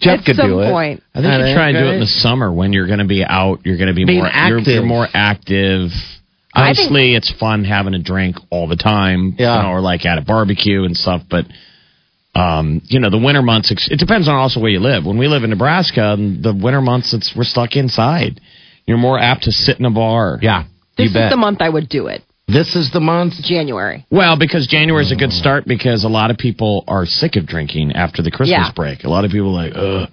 Jeff 0.00 0.24
could 0.26 0.36
some 0.36 0.50
do 0.50 0.60
it. 0.60 0.70
point. 0.70 1.02
I 1.14 1.20
think 1.22 1.32
you 1.32 1.54
try 1.54 1.68
and 1.68 1.76
do 1.78 1.88
it 1.90 1.94
in 1.94 2.00
the 2.00 2.06
summer 2.06 2.52
when 2.52 2.74
you're 2.74 2.86
going 2.86 2.98
to 2.98 3.06
be 3.06 3.24
out. 3.24 3.60
You're 3.64 3.78
going 3.78 3.88
to 3.88 3.94
be 3.94 4.04
Being 4.04 4.18
more 4.18 4.26
You're, 4.26 4.58
active. 4.58 4.66
you're 4.74 4.84
more 4.84 5.08
active. 5.14 5.90
I 6.52 6.74
think- 6.74 6.78
Obviously, 6.90 7.14
it's 7.14 7.32
fun 7.38 7.64
having 7.64 7.94
a 7.94 7.98
drink 8.02 8.36
all 8.50 8.66
the 8.68 8.76
time. 8.76 9.36
Yeah. 9.38 9.56
You 9.56 9.62
know, 9.62 9.68
or 9.70 9.80
like 9.80 10.04
at 10.04 10.18
a 10.18 10.22
barbecue 10.22 10.84
and 10.84 10.94
stuff. 10.96 11.22
But 11.30 11.46
um, 12.34 12.80
you 12.86 13.00
know, 13.00 13.10
the 13.10 13.18
winter 13.18 13.42
months. 13.42 13.72
It 13.90 13.98
depends 13.98 14.28
on 14.28 14.34
also 14.36 14.60
where 14.60 14.70
you 14.70 14.80
live. 14.80 15.04
When 15.04 15.18
we 15.18 15.26
live 15.28 15.42
in 15.44 15.50
Nebraska, 15.50 16.16
the 16.18 16.52
winter 16.54 16.80
months, 16.80 17.12
it's 17.14 17.34
we're 17.36 17.44
stuck 17.44 17.76
inside. 17.76 18.40
You're 18.86 18.98
more 18.98 19.18
apt 19.18 19.44
to 19.44 19.52
sit 19.52 19.78
in 19.78 19.84
a 19.84 19.90
bar. 19.90 20.38
Yeah, 20.40 20.64
This 20.96 21.04
you 21.04 21.04
is 21.06 21.12
bet. 21.12 21.30
the 21.30 21.36
month 21.36 21.58
I 21.60 21.68
would 21.68 21.88
do 21.88 22.06
it. 22.06 22.22
this 22.48 22.74
is 22.74 22.90
the 22.92 23.00
month. 23.00 23.34
January. 23.42 24.06
Well, 24.10 24.36
because 24.38 24.66
January 24.66 25.04
is 25.04 25.12
a 25.12 25.16
good 25.16 25.32
start 25.32 25.64
because 25.66 26.04
a 26.04 26.08
lot 26.08 26.30
of 26.30 26.38
people 26.38 26.84
are 26.88 27.06
sick 27.06 27.36
of 27.36 27.46
drinking 27.46 27.92
after 27.92 28.22
the 28.22 28.30
Christmas 28.30 28.58
Yeah. 28.58 28.72
break. 28.74 29.04
A 29.04 29.08
lot 29.08 29.24
of 29.24 29.30
people 29.30 29.50
are 29.58 29.64
like, 29.68 29.72
ugh. 29.76 30.08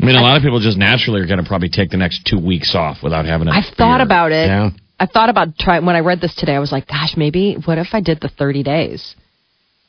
I 0.00 0.04
mean, 0.04 0.16
a 0.16 0.22
lot 0.22 0.36
of 0.36 0.42
people 0.42 0.58
just 0.58 0.76
naturally 0.78 1.20
are 1.20 1.26
going 1.26 1.38
to 1.38 1.44
probably 1.46 1.68
take 1.68 1.90
the 1.90 1.96
next 1.96 2.24
two 2.26 2.38
weeks 2.38 2.74
off 2.74 2.98
without 3.04 3.24
having 3.24 3.46
a 3.46 3.52
I've 3.52 3.72
thought 3.76 3.98
beer. 3.98 4.02
about 4.06 4.32
it. 4.32 4.46
Yeah. 4.48 4.70
I 4.98 5.06
thought 5.06 5.28
about 5.28 5.56
trying 5.58 5.84
when 5.86 5.94
I 5.96 6.00
read 6.00 6.20
this 6.20 6.34
today. 6.34 6.54
I 6.54 6.58
was 6.58 6.72
like, 6.72 6.86
gosh, 6.88 7.16
maybe 7.16 7.54
what 7.64 7.78
if 7.78 7.88
I 7.92 8.00
did 8.00 8.20
the 8.20 8.28
30 8.28 8.62
days? 8.64 9.14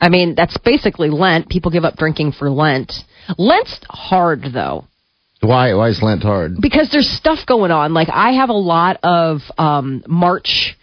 I 0.06 0.10
mean, 0.10 0.36
that's 0.36 0.58
basically 0.58 1.10
Lent. 1.10 1.50
People 1.50 1.72
give 1.72 1.86
up 1.86 1.96
drinking 1.96 2.34
for 2.34 2.50
Lent. 2.50 2.92
Lent's 3.38 3.80
hard 3.90 4.44
though 4.54 4.86
Why? 5.42 5.74
Why 5.74 5.90
is 5.90 6.02
Lent 6.02 6.24
hard? 6.24 6.52
because 6.62 6.90
there's 6.92 7.10
stuff 7.10 7.40
going 7.48 7.72
on. 7.72 7.94
Like 7.94 8.10
I 8.12 8.32
have 8.34 8.50
a 8.50 8.60
lot 8.76 8.96
of 9.04 9.40
um 9.58 10.04
March 10.08 10.78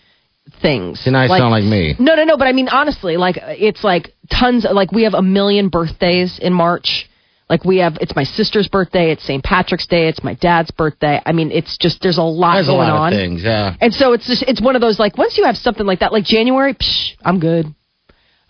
things. 0.62 1.00
See, 1.00 1.10
now 1.10 1.22
you 1.22 1.28
sound 1.28 1.50
like 1.50 1.64
me. 1.64 1.94
No, 1.98 2.14
no, 2.14 2.24
no. 2.24 2.36
But 2.36 2.46
I 2.48 2.52
mean, 2.52 2.68
honestly, 2.68 3.16
like 3.16 3.36
it's 3.38 3.84
like 3.84 4.14
tons. 4.30 4.66
Like 4.70 4.90
we 4.92 5.04
have 5.04 5.14
a 5.14 5.22
million 5.22 5.68
birthdays 5.68 6.38
in 6.40 6.52
March. 6.52 7.06
Like 7.48 7.64
we 7.64 7.78
have, 7.78 7.96
it's 8.00 8.14
my 8.14 8.22
sister's 8.22 8.68
birthday. 8.68 9.10
It's 9.10 9.24
St. 9.24 9.42
Patrick's 9.42 9.86
Day. 9.88 10.06
It's 10.06 10.22
my 10.22 10.34
dad's 10.34 10.70
birthday. 10.70 11.20
I 11.26 11.32
mean, 11.32 11.50
it's 11.50 11.76
just 11.78 12.00
there's 12.00 12.16
a 12.16 12.22
lot 12.22 12.54
There's 12.54 12.68
a 12.68 12.70
going 12.70 12.88
lot 12.88 13.00
on. 13.06 13.12
of 13.12 13.18
things. 13.18 13.42
Yeah. 13.42 13.74
And 13.80 13.92
so 13.92 14.12
it's 14.12 14.26
just 14.28 14.44
it's 14.46 14.62
one 14.62 14.76
of 14.76 14.80
those 14.80 15.00
like 15.00 15.18
once 15.18 15.36
you 15.36 15.44
have 15.44 15.56
something 15.56 15.84
like 15.84 15.98
that, 15.98 16.12
like 16.12 16.24
January, 16.24 16.74
psh, 16.74 17.16
I'm 17.24 17.40
good. 17.40 17.66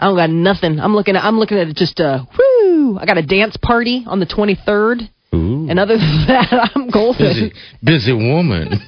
I 0.01 0.07
don't 0.07 0.17
got 0.17 0.31
nothing. 0.31 0.81
I'm 0.81 0.95
looking 0.95 1.15
at 1.17 1.25
I'm 1.25 1.39
looking 1.39 1.59
at 1.59 1.69
it 1.69 1.77
just 1.77 2.01
a 2.01 2.27
whoo. 2.37 2.99
I 2.99 3.05
got 3.07 3.19
a 3.19 3.23
dance 3.23 3.57
party 3.59 4.03
on 4.07 4.19
the 4.19 4.27
23rd, 4.27 5.09
Ooh. 5.35 5.67
and 5.69 5.79
other 5.79 5.99
than 5.99 6.25
that, 6.29 6.71
I'm 6.75 6.89
golden. 6.89 7.27
Busy, 7.29 7.53
busy 7.85 8.13
woman. 8.13 8.81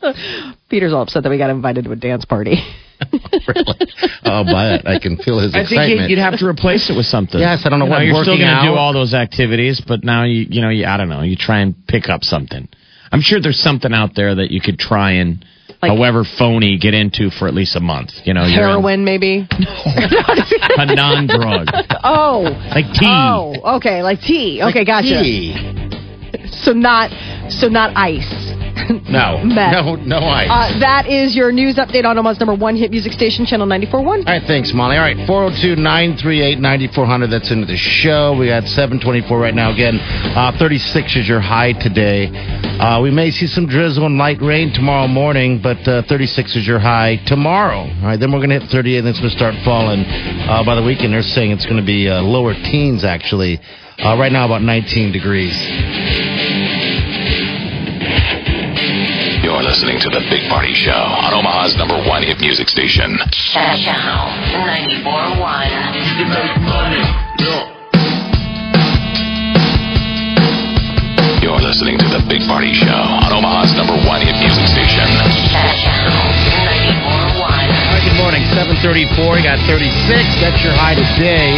Peter's 0.68 0.92
all 0.92 1.02
upset 1.02 1.22
that 1.24 1.30
we 1.30 1.38
got 1.38 1.50
invited 1.50 1.84
to 1.84 1.92
a 1.92 1.96
dance 1.96 2.24
party. 2.24 2.56
really? 3.48 3.92
Oh, 4.24 4.44
but 4.44 4.86
I 4.86 4.98
can 5.00 5.16
feel 5.18 5.38
his 5.40 5.52
I 5.54 5.58
think 5.60 5.72
excitement. 5.72 6.00
you- 6.10 6.16
you'd 6.16 6.18
have 6.22 6.38
to 6.38 6.46
replace 6.46 6.88
it 6.90 6.96
with 6.96 7.06
something. 7.06 7.38
Yes, 7.40 7.62
I 7.64 7.68
don't 7.68 7.78
know 7.78 7.84
You 7.86 7.90
what, 7.90 8.04
You're 8.06 8.22
still 8.22 8.38
going 8.38 8.48
to 8.62 8.62
do 8.70 8.74
all 8.74 8.92
those 8.92 9.14
activities, 9.14 9.82
but 9.86 10.04
now 10.04 10.24
you 10.24 10.46
you 10.48 10.60
know 10.62 10.70
you, 10.70 10.86
I 10.86 10.96
don't 10.96 11.08
know. 11.08 11.22
You 11.22 11.36
try 11.36 11.60
and 11.60 11.74
pick 11.88 12.08
up 12.08 12.22
something. 12.24 12.68
I'm 13.12 13.20
sure 13.20 13.40
there's 13.40 13.60
something 13.60 13.92
out 13.92 14.10
there 14.14 14.34
that 14.36 14.50
you 14.50 14.60
could 14.60 14.78
try 14.78 15.12
and, 15.12 15.44
Like- 15.82 15.92
however 15.92 16.24
phony, 16.24 16.78
get 16.78 16.94
into 16.94 17.30
for 17.30 17.48
at 17.48 17.54
least 17.54 17.76
a 17.76 17.80
month. 17.80 18.12
You 18.24 18.34
know, 18.34 18.42
you're 18.46 18.64
in 18.64 18.68
Heroin, 18.68 19.04
maybe. 19.04 19.46
a 19.50 20.94
non-drug 20.94 21.68
oh, 22.04 22.42
like 22.74 22.86
tea. 22.94 23.06
oh, 23.06 23.76
okay, 23.76 24.02
like 24.02 24.20
tea. 24.20 24.62
Okay, 24.62 24.84
gotcha. 24.84 25.22
Tea. 25.22 25.54
So 26.62 26.72
not 26.72 27.10
so 27.50 27.68
not 27.68 27.96
ice. 27.96 28.45
No. 29.06 29.42
No, 29.44 29.94
no 29.96 30.18
ice. 30.18 30.48
Uh, 30.50 30.78
that 30.80 31.06
is 31.08 31.34
your 31.34 31.50
news 31.52 31.76
update 31.76 32.04
on 32.04 32.18
Omaha's 32.18 32.38
number 32.38 32.54
one 32.54 32.76
hit 32.76 32.90
music 32.90 33.12
station, 33.12 33.46
Channel 33.46 33.66
94.1. 33.66 34.06
All 34.06 34.22
right, 34.24 34.42
thanks, 34.46 34.72
Molly. 34.74 34.96
All 34.96 35.02
right, 35.02 35.16
402 35.26 35.76
938 35.76 36.58
9400. 36.60 37.30
That's 37.30 37.50
into 37.50 37.66
the 37.66 37.76
show. 37.76 38.36
We 38.36 38.48
got 38.48 38.64
724 38.64 39.38
right 39.38 39.54
now. 39.54 39.72
Again, 39.72 39.98
uh, 40.00 40.52
36 40.58 41.16
is 41.16 41.28
your 41.28 41.40
high 41.40 41.72
today. 41.72 42.28
Uh, 42.78 43.00
we 43.00 43.10
may 43.10 43.30
see 43.30 43.46
some 43.46 43.66
drizzle 43.66 44.06
and 44.06 44.18
light 44.18 44.40
rain 44.42 44.72
tomorrow 44.74 45.08
morning, 45.08 45.60
but 45.62 45.78
uh, 45.88 46.02
36 46.08 46.56
is 46.56 46.66
your 46.66 46.78
high 46.78 47.16
tomorrow. 47.26 47.88
All 47.88 48.02
right, 48.02 48.20
then 48.20 48.32
we're 48.32 48.44
going 48.44 48.50
to 48.50 48.60
hit 48.60 48.70
38, 48.70 48.98
and 48.98 49.06
then 49.06 49.10
it's 49.12 49.20
going 49.20 49.30
to 49.30 49.36
start 49.36 49.54
falling. 49.64 50.04
Uh, 50.04 50.62
by 50.64 50.74
the 50.74 50.82
weekend, 50.82 51.12
they're 51.14 51.22
saying 51.22 51.52
it's 51.52 51.66
going 51.66 51.80
to 51.80 51.86
be 51.86 52.08
uh, 52.08 52.20
lower 52.22 52.54
teens, 52.54 53.04
actually. 53.04 53.58
Uh, 53.98 54.16
right 54.18 54.32
now, 54.32 54.44
about 54.44 54.62
19 54.62 55.12
degrees. 55.12 55.54
Listening 59.76 60.00
to 60.00 60.08
The 60.08 60.24
Big 60.32 60.48
Party 60.48 60.72
Show 60.72 60.96
on 60.96 61.36
Omaha's 61.36 61.76
number 61.76 62.00
one 62.08 62.24
hit 62.24 62.40
music 62.40 62.64
station. 62.64 63.12
Channel 63.28 64.32
94.1. 65.04 65.36
You're 71.44 71.60
listening 71.60 72.00
to 72.00 72.08
The 72.08 72.24
Big 72.24 72.40
Party 72.48 72.72
Show 72.72 72.88
on 72.88 73.28
Omaha's 73.36 73.76
number 73.76 73.92
one 74.08 74.24
hit 74.24 74.40
music 74.40 74.64
station. 74.64 75.04
Channel 75.52 76.24
94.1. 77.36 77.36
All 77.36 77.44
right, 77.44 78.00
good 78.00 78.16
morning. 78.16 78.48
734. 78.56 78.80
You 78.80 79.44
got 79.44 79.60
36. 79.68 79.92
That's 80.40 80.56
your 80.64 80.72
high 80.72 80.96
today. 80.96 81.52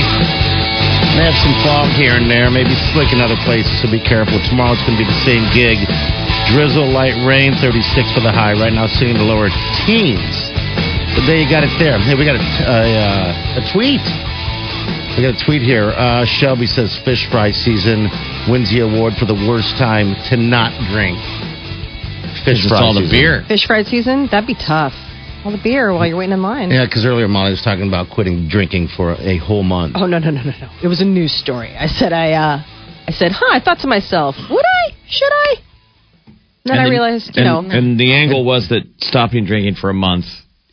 May 1.15 1.23
have 1.23 1.39
some 1.39 1.55
fog 1.63 1.95
here 1.95 2.19
and 2.19 2.27
there, 2.27 2.51
maybe 2.51 2.75
slick 2.91 3.15
in 3.15 3.23
other 3.23 3.39
places, 3.47 3.71
so 3.79 3.87
be 3.87 4.03
careful. 4.03 4.43
Tomorrow 4.51 4.75
it's 4.75 4.83
going 4.83 4.99
to 4.99 5.03
be 5.07 5.07
the 5.07 5.23
same 5.23 5.47
gig. 5.55 5.79
Drizzle, 6.55 6.89
light 6.89 7.13
rain, 7.29 7.53
36 7.61 8.13
for 8.17 8.21
the 8.25 8.33
high. 8.33 8.53
Right 8.57 8.73
now, 8.73 8.87
seeing 8.89 9.15
the 9.15 9.23
lower 9.27 9.53
teens. 9.85 10.25
But 11.13 11.27
there 11.29 11.37
you 11.37 11.49
got 11.49 11.61
it 11.63 11.73
there. 11.79 11.99
Hey, 12.01 12.15
we 12.17 12.25
got 12.25 12.37
a, 12.41 12.41
a, 12.41 12.81
uh, 12.97 13.61
a 13.61 13.63
tweet. 13.73 14.01
We 15.17 15.21
got 15.27 15.37
a 15.37 15.45
tweet 15.45 15.61
here. 15.61 15.91
Uh, 15.93 16.25
Shelby 16.25 16.67
says 16.67 16.97
fish 17.05 17.29
fry 17.31 17.51
season 17.53 18.09
wins 18.49 18.71
the 18.71 18.81
award 18.81 19.15
for 19.21 19.27
the 19.27 19.35
worst 19.35 19.77
time 19.77 20.15
to 20.31 20.37
not 20.41 20.73
drink. 20.89 21.19
Fish 22.47 22.65
It's 22.65 22.69
fry 22.69 22.81
all 22.81 22.95
the 22.95 23.05
season. 23.05 23.13
beer. 23.19 23.45
Fish 23.49 23.67
fried 23.67 23.87
season? 23.87 24.29
That'd 24.31 24.47
be 24.47 24.55
tough. 24.57 24.95
All 25.45 25.53
the 25.53 25.61
beer 25.63 25.93
while 25.93 26.07
you're 26.07 26.17
waiting 26.17 26.33
in 26.33 26.43
line. 26.43 26.71
Yeah, 26.71 26.85
because 26.87 27.05
earlier 27.05 27.29
Molly 27.29 27.51
was 27.51 27.63
talking 27.63 27.87
about 27.89 28.09
quitting 28.11 28.49
drinking 28.49 28.89
for 28.97 29.13
a 29.21 29.37
whole 29.39 29.63
month. 29.63 29.95
Oh 29.97 30.07
no 30.07 30.19
no 30.19 30.31
no 30.31 30.43
no 30.43 30.53
no! 30.61 30.69
It 30.83 30.89
was 30.89 31.01
a 31.01 31.05
news 31.05 31.33
story. 31.33 31.77
I 31.77 31.87
said 31.87 32.13
I 32.13 32.33
uh, 32.33 32.63
I 33.07 33.13
said, 33.13 33.33
huh? 33.33 33.47
I 33.53 33.61
thought 33.61 33.79
to 33.81 33.87
myself, 33.87 34.35
would 34.51 34.65
I? 34.65 34.95
Should 35.09 35.31
I? 35.33 35.55
And 36.71 36.79
then 36.79 36.79
And 36.79 36.87
I 36.87 36.89
the- 36.89 36.91
realized, 36.91 37.37
you 37.37 37.43
and, 37.45 37.69
know, 37.69 37.77
and 37.79 37.99
the 38.01 38.13
angle 38.13 38.45
was 38.45 38.69
that 38.69 38.83
stopping 38.99 39.45
drinking 39.45 39.75
for 39.77 39.91
a 39.91 39.95
month 39.95 40.27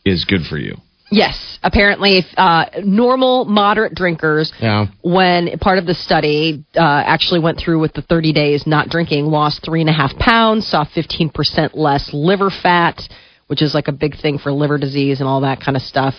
is 0.05 0.25
good 0.25 0.41
for 0.49 0.57
you. 0.57 0.77
yes. 1.11 1.59
Apparently, 1.63 2.23
uh, 2.37 2.65
normal 2.83 3.45
moderate 3.45 3.95
drinkers, 3.95 4.51
Yeah. 4.61 4.85
when 5.01 5.57
part 5.59 5.79
of 5.79 5.87
the 5.87 5.95
study 5.95 6.63
uh, 6.75 6.79
actually 6.81 7.39
went 7.39 7.57
through 7.57 7.79
with 7.79 7.93
the 7.93 8.03
30 8.03 8.33
days 8.33 8.67
not 8.67 8.89
drinking, 8.89 9.25
lost 9.31 9.63
three 9.63 9.81
and 9.81 9.89
a 9.89 9.93
half 9.93 10.15
pounds, 10.19 10.67
saw 10.67 10.83
15 10.83 11.29
percent 11.29 11.75
less 11.75 12.13
liver 12.13 12.51
fat, 12.51 13.07
which 13.47 13.61
is 13.63 13.73
like 13.73 13.87
a 13.87 13.91
big 13.91 14.15
thing 14.21 14.37
for 14.37 14.51
liver 14.51 14.77
disease 14.77 15.21
and 15.21 15.27
all 15.29 15.41
that 15.41 15.59
kind 15.59 15.75
of 15.75 15.81
stuff. 15.81 16.13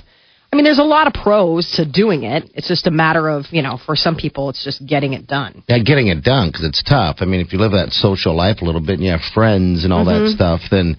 I 0.57 0.59
mean, 0.59 0.65
there's 0.65 0.79
a 0.79 0.83
lot 0.85 1.07
of 1.07 1.13
pros 1.13 1.71
to 1.73 1.85
doing 1.85 2.23
it. 2.23 2.49
It's 2.55 2.67
just 2.67 2.87
a 2.87 2.91
matter 2.91 3.29
of, 3.29 3.45
you 3.51 3.61
know, 3.61 3.79
for 3.85 3.95
some 3.95 4.17
people, 4.17 4.49
it's 4.49 4.65
just 4.65 4.87
getting 4.87 5.13
it 5.13 5.27
done. 5.27 5.63
Yeah, 5.69 5.81
getting 5.81 6.07
it 6.09 6.23
done 6.25 6.49
because 6.49 6.65
it's 6.65 6.83
tough. 6.83 7.17
I 7.21 7.27
mean, 7.27 7.41
if 7.41 7.53
you 7.53 7.59
live 7.59 7.73
that 7.73 7.91
social 7.93 8.35
life 8.35 8.63
a 8.63 8.65
little 8.65 8.81
bit 8.81 8.95
and 8.95 9.05
you 9.05 9.11
have 9.11 9.21
friends 9.35 9.85
and 9.85 9.93
all 9.93 10.07
that 10.07 10.33
stuff, 10.35 10.63
then, 10.71 10.97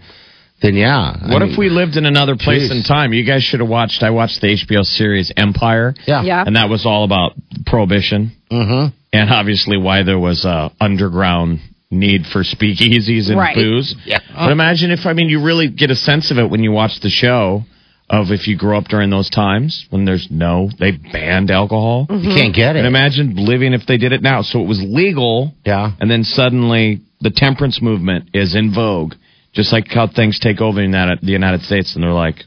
then 0.61 0.75
yeah. 0.75 1.15
I 1.19 1.33
What 1.33 1.41
mean, 1.41 1.51
if 1.53 1.57
we 1.57 1.69
lived 1.69 1.95
in 1.97 2.05
another 2.05 2.35
place 2.35 2.69
Jeez. 2.69 2.71
and 2.71 2.85
time? 2.85 3.13
You 3.13 3.25
guys 3.25 3.41
should 3.41 3.59
have 3.61 3.69
watched. 3.69 4.03
I 4.03 4.11
watched 4.11 4.41
the 4.41 4.49
HBO 4.49 4.83
series 4.83 5.31
Empire. 5.35 5.95
Yeah. 6.05 6.21
Yeah. 6.21 6.43
and 6.45 6.55
that 6.55 6.69
was 6.69 6.85
all 6.85 7.03
about 7.03 7.33
prohibition 7.65 8.33
Mm-hmm. 8.51 8.95
and 9.11 9.29
obviously 9.31 9.77
why 9.77 10.03
there 10.03 10.19
was 10.19 10.45
a 10.45 10.71
underground 10.79 11.59
need 11.89 12.25
for 12.31 12.43
speakeasies 12.43 13.27
and 13.29 13.37
Right. 13.37 13.55
booze. 13.55 13.95
Yeah. 14.05 14.19
But 14.35 14.51
imagine 14.51 14.91
if 14.91 15.05
I 15.05 15.13
mean 15.13 15.29
you 15.29 15.43
really 15.43 15.67
get 15.69 15.89
a 15.89 15.95
sense 15.95 16.31
of 16.31 16.37
it 16.37 16.49
when 16.49 16.61
you 16.63 16.71
watch 16.71 16.99
the 17.01 17.09
show 17.09 17.63
of 18.09 18.31
if 18.31 18.47
you 18.47 18.57
grew 18.57 18.77
up 18.77 18.85
during 18.85 19.09
those 19.09 19.29
times 19.29 19.85
when 19.89 20.05
there's 20.05 20.27
no 20.31 20.69
they 20.79 20.91
banned 20.91 21.51
alcohol. 21.51 22.07
You 22.09 22.15
mm-hmm. 22.15 22.35
can't 22.35 22.55
get 22.55 22.75
it. 22.75 22.79
And 22.79 22.87
imagine 22.87 23.33
living 23.35 23.73
if 23.73 23.85
they 23.85 23.97
did 23.97 24.13
it 24.13 24.21
now. 24.21 24.41
So 24.41 24.61
it 24.61 24.67
was 24.67 24.81
legal. 24.81 25.53
Yeah. 25.65 25.91
And 25.99 26.09
then 26.09 26.23
suddenly 26.23 27.01
the 27.19 27.31
temperance 27.31 27.81
movement 27.81 28.29
is 28.33 28.55
in 28.55 28.73
vogue, 28.73 29.13
just 29.53 29.73
like 29.73 29.87
how 29.89 30.07
things 30.07 30.39
take 30.39 30.61
over 30.61 30.81
in 30.81 30.91
that, 30.91 31.19
the 31.21 31.31
United 31.31 31.61
States, 31.63 31.95
and 31.95 32.03
they're 32.03 32.11
like, 32.11 32.43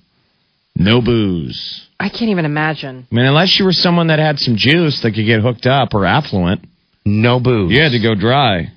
no 0.76 1.02
booze. 1.02 1.86
I 1.98 2.08
can't 2.08 2.30
even 2.30 2.46
imagine. 2.46 3.06
I 3.10 3.14
mean, 3.14 3.26
unless 3.26 3.58
you 3.58 3.66
were 3.66 3.72
someone 3.72 4.06
that 4.06 4.18
had 4.18 4.38
some 4.38 4.56
juice 4.56 5.00
that 5.02 5.12
could 5.12 5.26
get 5.26 5.42
hooked 5.42 5.66
up 5.66 5.92
or 5.92 6.06
affluent, 6.06 6.64
No 7.04 7.40
booze. 7.40 7.72
you 7.72 7.82
had 7.82 7.92
to 7.92 8.00
go 8.00 8.14
dry. 8.14 8.72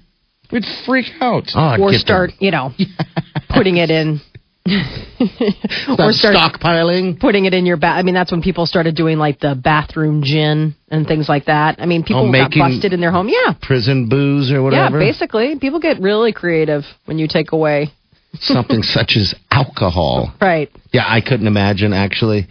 We'd 0.51 0.65
freak 0.85 1.05
out. 1.21 1.51
Oh, 1.55 1.59
I'd 1.59 1.79
or 1.79 1.91
get 1.91 2.01
start, 2.01 2.31
you 2.39 2.51
know, 2.51 2.73
putting 3.49 3.77
it 3.77 3.89
in. 3.89 4.19
Or 4.65 6.11
start 6.13 6.35
stockpiling. 6.35 7.19
putting 7.19 7.45
it 7.45 7.53
in 7.53 7.65
your 7.65 7.77
bath. 7.77 7.97
I 7.99 8.03
mean, 8.03 8.13
that's 8.15 8.31
when 8.31 8.41
people 8.41 8.65
started 8.65 8.95
doing 8.95 9.17
like 9.17 9.39
the 9.39 9.55
bathroom 9.55 10.23
gin 10.23 10.75
and 10.89 11.05
things 11.05 11.27
like 11.27 11.45
that. 11.45 11.75
I 11.79 11.85
mean, 11.85 12.03
people 12.03 12.29
Oh, 12.29 12.31
got 12.31 12.51
busted 12.51 12.93
in 12.93 13.01
their 13.01 13.11
home. 13.11 13.27
Yeah. 13.29 13.53
Prison 13.61 14.07
booze 14.07 14.51
or 14.51 14.61
whatever. 14.61 14.99
Yeah, 15.01 15.11
basically. 15.11 15.57
People 15.59 15.79
get 15.79 15.99
really 15.99 16.31
creative 16.31 16.83
when 17.05 17.19
you 17.19 17.27
take 17.27 17.51
away. 17.51 17.91
Something 18.39 18.83
such 18.83 19.15
as 19.17 19.35
alcohol. 19.51 20.33
Right. 20.41 20.71
Yeah, 20.91 21.03
I 21.07 21.21
couldn't 21.21 21.47
imagine 21.47 21.93
actually. 21.93 22.47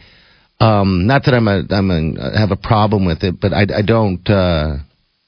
Um, 0.61 1.07
not 1.07 1.25
that 1.25 1.35
I'm 1.35 1.49
a 1.49 1.63
I'm 1.71 1.91
a 1.91 2.39
have 2.39 2.53
a 2.53 2.57
problem 2.57 3.05
with 3.05 3.25
it, 3.25 3.41
but 3.41 3.53
I, 3.53 3.63
I 3.79 3.83
don't. 3.83 4.29
Uh, 4.29 4.77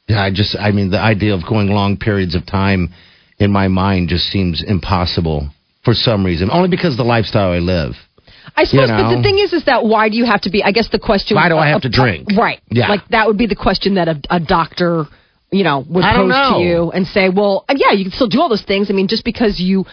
yeah, 0.07 0.23
I 0.23 0.31
just 0.31 0.55
I 0.57 0.71
mean 0.71 0.91
the 0.91 1.01
idea 1.01 1.35
of 1.35 1.41
going 1.49 1.69
long 1.69 1.97
periods 1.97 2.37
of 2.37 2.47
time 2.47 2.91
in 3.39 3.51
my 3.51 3.67
mind 3.69 4.11
just 4.11 4.27
seems 4.27 4.63
impossible 4.65 5.49
for 5.85 5.95
some 5.95 6.25
reason. 6.25 6.51
Only 6.51 6.69
because 6.69 6.95
of 6.95 6.99
the 6.99 7.05
lifestyle 7.05 7.53
I 7.53 7.59
live. 7.59 7.95
I 8.57 8.65
suppose, 8.65 8.91
but 8.91 9.11
know. 9.11 9.17
the 9.17 9.23
thing 9.23 9.39
is, 9.39 9.53
is 9.53 9.65
that 9.65 9.85
why 9.85 10.09
do 10.09 10.17
you 10.17 10.25
have 10.25 10.43
to 10.43 10.51
be? 10.51 10.63
I 10.63 10.73
guess 10.73 10.89
the 10.91 10.99
question. 10.99 11.37
Why 11.37 11.49
do 11.49 11.57
I 11.57 11.69
have 11.69 11.77
of- 11.77 11.83
to 11.83 11.89
drink? 11.89 12.29
Right. 12.37 12.61
Yeah. 12.71 12.89
Like 12.89 13.09
that 13.09 13.27
would 13.27 13.39
be 13.39 13.47
the 13.47 13.57
question 13.57 13.95
that 13.95 14.09
a, 14.09 14.21
a 14.31 14.41
doctor, 14.41 15.05
you 15.51 15.65
know, 15.65 15.85
would 15.89 16.05
pose 16.05 16.29
know. 16.29 16.59
to 16.59 16.65
you 16.65 16.91
and 16.91 17.07
say, 17.07 17.29
well, 17.29 17.65
uh, 17.69 17.75
yeah, 17.77 17.93
you 17.93 18.05
can 18.05 18.13
still 18.13 18.29
do 18.29 18.41
all 18.41 18.49
those 18.49 18.65
things. 18.65 18.91
I 18.91 18.95
mean, 18.95 19.09
just 19.09 19.25
because 19.25 19.59
you. 19.61 19.85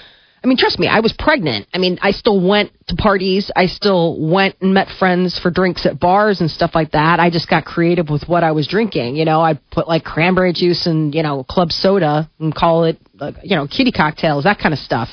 I 0.43 0.47
mean, 0.47 0.57
trust 0.57 0.79
me, 0.79 0.87
I 0.87 1.01
was 1.01 1.13
pregnant. 1.13 1.67
I 1.71 1.77
mean, 1.77 1.99
I 2.01 2.11
still 2.11 2.41
went 2.41 2.71
to 2.87 2.95
parties. 2.95 3.51
I 3.55 3.67
still 3.67 4.19
went 4.19 4.55
and 4.59 4.73
met 4.73 4.87
friends 4.97 5.37
for 5.37 5.51
drinks 5.51 5.85
at 5.85 5.99
bars 5.99 6.41
and 6.41 6.49
stuff 6.49 6.71
like 6.73 6.93
that. 6.93 7.19
I 7.19 7.29
just 7.29 7.47
got 7.47 7.63
creative 7.63 8.09
with 8.09 8.23
what 8.27 8.43
I 8.43 8.51
was 8.51 8.65
drinking. 8.65 9.17
You 9.17 9.25
know, 9.25 9.39
I 9.39 9.59
put 9.69 9.87
like 9.87 10.03
cranberry 10.03 10.51
juice 10.51 10.87
and, 10.87 11.13
you 11.13 11.21
know, 11.21 11.43
club 11.43 11.71
soda 11.71 12.27
and 12.39 12.55
call 12.55 12.85
it, 12.85 12.97
like, 13.19 13.35
you 13.43 13.55
know, 13.55 13.67
kitty 13.67 13.91
cocktails, 13.91 14.45
that 14.45 14.57
kind 14.57 14.73
of 14.73 14.79
stuff. 14.79 15.09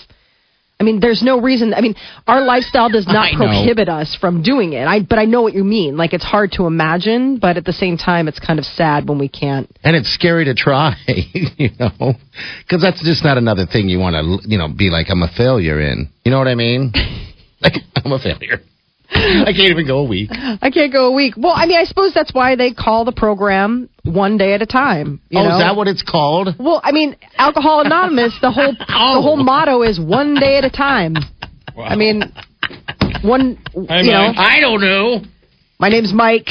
I 0.81 0.85
mean, 0.85 1.01
there's 1.01 1.23
no 1.25 1.41
reason. 1.41 1.75
I 1.75 1.81
mean, 1.81 1.97
our 2.29 2.41
lifestyle 2.41 2.89
does 2.89 3.07
not 3.07 3.35
prohibit 3.35 3.89
us 3.89 4.17
from 4.21 4.43
doing 4.43 4.75
it. 4.75 4.87
I, 4.87 5.01
but 5.01 5.19
I 5.19 5.25
know 5.25 5.43
what 5.43 5.55
you 5.55 5.65
mean. 5.65 5.97
Like, 5.97 6.13
it's 6.13 6.25
hard 6.25 6.53
to 6.53 6.67
imagine, 6.67 7.39
but 7.39 7.57
at 7.57 7.65
the 7.65 7.73
same 7.73 7.97
time, 7.97 8.29
it's 8.29 8.39
kind 8.39 8.61
of 8.61 8.65
sad 8.65 9.09
when 9.09 9.19
we 9.19 9.29
can't. 9.29 9.69
And 9.83 9.97
it's 9.97 10.09
scary 10.09 10.45
to 10.45 10.55
try, 10.55 10.95
you 11.09 11.71
know, 11.81 12.15
because 12.63 12.81
that's 12.81 13.03
just 13.03 13.25
not 13.25 13.39
another 13.39 13.67
thing 13.67 13.89
you 13.89 13.99
want 13.99 14.15
to, 14.15 14.49
you 14.49 14.57
know, 14.57 14.69
be 14.69 14.89
like, 14.89 15.07
I'm 15.11 15.23
a 15.23 15.33
failure 15.37 15.81
in. 15.81 16.11
You 16.25 16.31
know 16.31 16.39
what 16.39 16.49
I 16.49 16.55
mean? 16.55 16.93
like, 17.61 17.75
I'm 17.97 18.13
a 18.13 18.19
failure. 18.21 18.61
I 19.11 19.53
can't 19.57 19.71
even 19.71 19.87
go 19.87 19.99
a 20.01 20.05
week. 20.05 20.31
I 20.33 20.71
can't 20.71 20.93
go 20.93 21.07
a 21.07 21.13
week. 21.13 21.35
Well, 21.37 21.55
I 21.57 21.67
mean, 21.67 21.79
I 21.79 21.85
suppose 21.85 22.13
that's 22.13 22.33
why 22.35 22.57
they 22.57 22.73
call 22.73 23.05
the 23.05 23.13
program 23.13 23.89
one 24.05 24.37
day 24.37 24.53
at 24.55 24.63
a 24.63 24.67
time. 24.67 25.21
You 25.31 25.41
oh, 25.41 25.45
know? 25.45 25.55
is 25.57 25.61
that 25.61 25.77
what 25.77 25.89
it's 25.89 26.03
called? 26.03 26.55
Well, 26.59 26.81
I 26.85 26.93
mean, 26.93 27.17
Alcohol 27.37 27.81
Anonymous. 27.81 28.35
The 28.41 28.51
whole 28.51 28.73
the 28.79 28.85
Oh. 28.89 29.23
whole 29.23 29.37
motto 29.37 29.83
is 29.83 29.99
one 29.99 30.35
day 30.35 30.59
at 30.59 30.65
a 30.65 30.71
time. 30.71 31.15
I 31.79 31.97
mean, 31.97 32.23
one. 33.23 33.59
Hi, 33.89 34.01
you 34.01 34.11
know, 34.13 34.33
I 34.37 34.61
don't 34.61 34.81
know. 34.81 35.23
my 35.79 35.89
name's 35.89 36.13
Mike. 36.13 36.49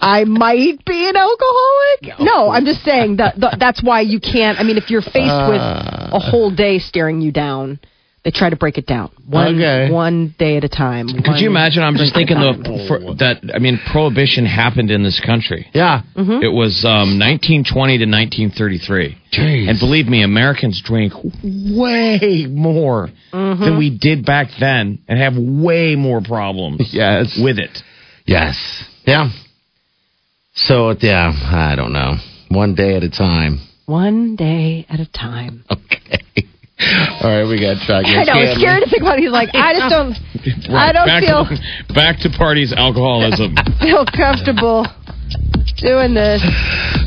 I 0.00 0.24
might 0.24 0.84
be 0.84 1.08
an 1.08 1.16
alcoholic. 1.16 2.20
No, 2.20 2.50
I'm 2.50 2.64
just 2.66 2.82
saying 2.84 3.16
that 3.16 3.40
that- 3.40 3.56
that's 3.58 3.82
why 3.82 4.02
you 4.02 4.20
can't. 4.20 4.60
I 4.60 4.62
mean, 4.64 4.76
if 4.76 4.90
you're 4.90 5.00
faced 5.02 5.48
with 5.48 5.60
Uh. 5.60 6.10
a 6.12 6.18
whole 6.20 6.50
day 6.50 6.78
staring 6.78 7.20
you 7.20 7.32
down, 7.32 7.78
they 8.26 8.32
try 8.32 8.50
to 8.50 8.56
break 8.56 8.76
it 8.76 8.86
down 8.86 9.08
one 9.24 9.54
Okay. 9.54 9.88
one 9.92 10.34
day 10.36 10.56
at 10.56 10.64
a 10.64 10.68
time. 10.68 11.06
Could 11.06 11.38
you 11.38 11.48
imagine? 11.48 11.84
I'm 11.84 11.94
just 11.94 12.12
thinking 12.12 12.38
the 12.40 12.84
for, 12.88 12.98
that. 13.22 13.36
I 13.54 13.60
mean, 13.60 13.78
prohibition 13.92 14.44
happened 14.44 14.90
in 14.90 15.04
this 15.04 15.20
country. 15.24 15.68
Yeah. 15.72 16.02
Mm-hmm. 16.16 16.42
It 16.42 16.52
was 16.52 16.84
um, 16.84 17.20
1920 17.22 17.98
to 17.98 18.04
1933. 18.04 19.16
Jeez. 19.32 19.70
And 19.70 19.78
believe 19.78 20.06
me, 20.08 20.24
Americans 20.24 20.82
drink 20.84 21.12
way 21.44 22.46
more 22.50 23.10
Mm-hmm. 23.32 23.62
than 23.64 23.78
we 23.78 23.96
did 23.96 24.24
back 24.24 24.48
then 24.58 24.98
and 25.06 25.18
have 25.20 25.34
way 25.36 25.94
more 25.94 26.20
problems 26.22 26.88
Yes. 26.92 27.38
with 27.40 27.58
it. 27.58 27.78
Yes. 28.24 28.56
Yeah. 29.04 29.28
So, 30.54 30.94
yeah, 31.00 31.30
I 31.52 31.76
don't 31.76 31.92
know. 31.92 32.14
One 32.48 32.74
day 32.74 32.96
at 32.96 33.02
a 33.04 33.10
time. 33.10 33.60
one 33.84 34.34
day 34.36 34.84
at 34.88 34.98
a 35.00 35.06
time? 35.06 35.64
Okay. 35.70 36.45
All 36.78 37.30
right, 37.32 37.48
we 37.48 37.58
got 37.58 37.80
Chuck. 37.86 38.04
I 38.04 38.24
know 38.24 38.36
it's 38.36 38.60
scary 38.60 38.80
to 38.84 38.90
think 38.90 39.00
about. 39.00 39.18
it. 39.18 39.22
He's 39.22 39.32
like, 39.32 39.48
I 39.54 39.72
just 39.72 39.88
don't. 39.88 40.12
I 40.76 40.92
don't 40.92 41.06
back 41.08 41.24
feel 41.24 41.48
to, 41.48 41.94
back 41.94 42.18
to 42.20 42.28
parties 42.36 42.72
alcoholism. 42.76 43.56
feel 43.80 44.04
comfortable 44.04 44.84
doing 45.76 46.14
this. 46.14 46.40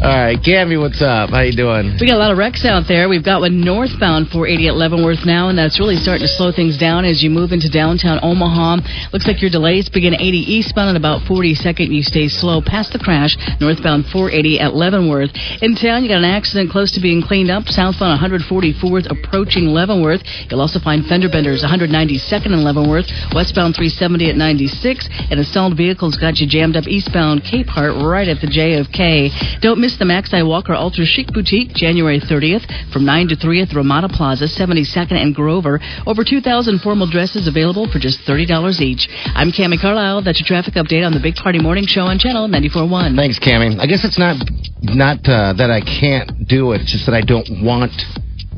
All 0.01 0.15
right, 0.15 0.38
Cammy, 0.38 0.79
what's 0.79 1.01
up? 1.01 1.32
How 1.32 1.41
you 1.41 1.51
doing? 1.51 1.97
We 1.99 2.08
got 2.08 2.15
a 2.15 2.23
lot 2.23 2.32
of 2.32 2.38
wrecks 2.38 2.63
out 2.65 2.88
there. 2.88 3.10
We've 3.10 3.25
got 3.25 3.41
one 3.41 3.62
northbound 3.62 4.29
480 4.29 4.67
at 4.69 4.75
Leavenworth 4.75 5.25
now, 5.25 5.49
and 5.49 5.58
that's 5.58 5.79
really 5.79 5.97
starting 5.97 6.25
to 6.25 6.34
slow 6.38 6.51
things 6.51 6.77
down 6.77 7.03
as 7.03 7.23
you 7.23 7.29
move 7.29 7.51
into 7.51 7.67
downtown 7.67 8.19
Omaha. 8.21 8.77
Looks 9.12 9.27
like 9.27 9.41
your 9.41 9.49
delays 9.49 9.89
begin 9.89 10.13
80 10.13 10.38
eastbound 10.38 10.91
at 10.91 10.95
about 10.95 11.21
42nd. 11.23 11.89
You 11.89 12.03
stay 12.03 12.27
slow 12.27 12.62
past 12.62 12.93
the 12.93 12.99
crash, 12.99 13.36
northbound 13.60 14.05
480 14.08 14.60
at 14.60 14.73
Leavenworth. 14.75 15.32
In 15.62 15.75
town, 15.75 16.03
you 16.03 16.10
got 16.10 16.19
an 16.19 16.29
accident 16.29 16.69
close 16.69 16.91
to 16.93 17.01
being 17.01 17.21
cleaned 17.21 17.49
up, 17.49 17.67
southbound 17.67 18.21
144th 18.21 19.10
approaching 19.10 19.73
Leavenworth. 19.73 20.21
You'll 20.49 20.62
also 20.62 20.79
find 20.79 21.05
fender 21.08 21.27
benders 21.27 21.63
192nd 21.63 22.53
and 22.53 22.63
Leavenworth, 22.63 23.10
westbound 23.34 23.75
370 23.75 24.29
at 24.29 24.36
96, 24.38 25.10
and 25.32 25.39
a 25.39 25.43
stalled 25.43 25.75
vehicle's 25.75 26.17
got 26.17 26.38
you 26.38 26.47
jammed 26.47 26.77
up 26.77 26.88
eastbound 26.88 27.43
Capehart 27.43 28.01
right 28.01 28.27
at 28.27 28.39
the 28.39 28.47
JFK. 28.59 29.61
Don't 29.61 29.79
miss 29.79 29.95
the 29.95 30.03
Max 30.03 30.33
I 30.33 30.43
Walker 30.43 30.73
Ultra 30.73 31.05
Chic 31.05 31.31
Boutique 31.31 31.71
January 31.73 32.19
30th 32.19 32.91
from 32.91 33.05
9 33.05 33.29
to 33.29 33.35
3 33.37 33.61
at 33.61 33.69
the 33.69 33.75
Ramada 33.75 34.09
Plaza, 34.09 34.45
72nd 34.45 35.13
and 35.13 35.33
Grover. 35.33 35.79
Over 36.05 36.25
2,000 36.25 36.79
formal 36.79 37.07
dresses 37.07 37.47
available 37.47 37.89
for 37.89 37.99
just 37.99 38.19
$30 38.27 38.81
each. 38.81 39.07
I'm 39.33 39.51
Cami 39.51 39.79
Carlisle. 39.79 40.23
That's 40.23 40.41
your 40.41 40.47
traffic 40.47 40.73
update 40.73 41.05
on 41.05 41.13
the 41.13 41.21
Big 41.21 41.35
Party 41.35 41.59
Morning 41.59 41.85
Show 41.85 42.01
on 42.01 42.19
Channel 42.19 42.49
94.1. 42.49 43.15
Thanks, 43.15 43.39
Cami. 43.39 43.79
I 43.79 43.85
guess 43.85 44.03
it's 44.03 44.19
not 44.19 44.35
not 44.81 45.19
uh, 45.27 45.53
that 45.53 45.71
I 45.71 45.79
can't 45.79 46.47
do 46.47 46.73
it, 46.73 46.81
it's 46.81 46.91
just 46.91 47.05
that 47.05 47.15
I 47.15 47.21
don't 47.21 47.63
want 47.63 47.93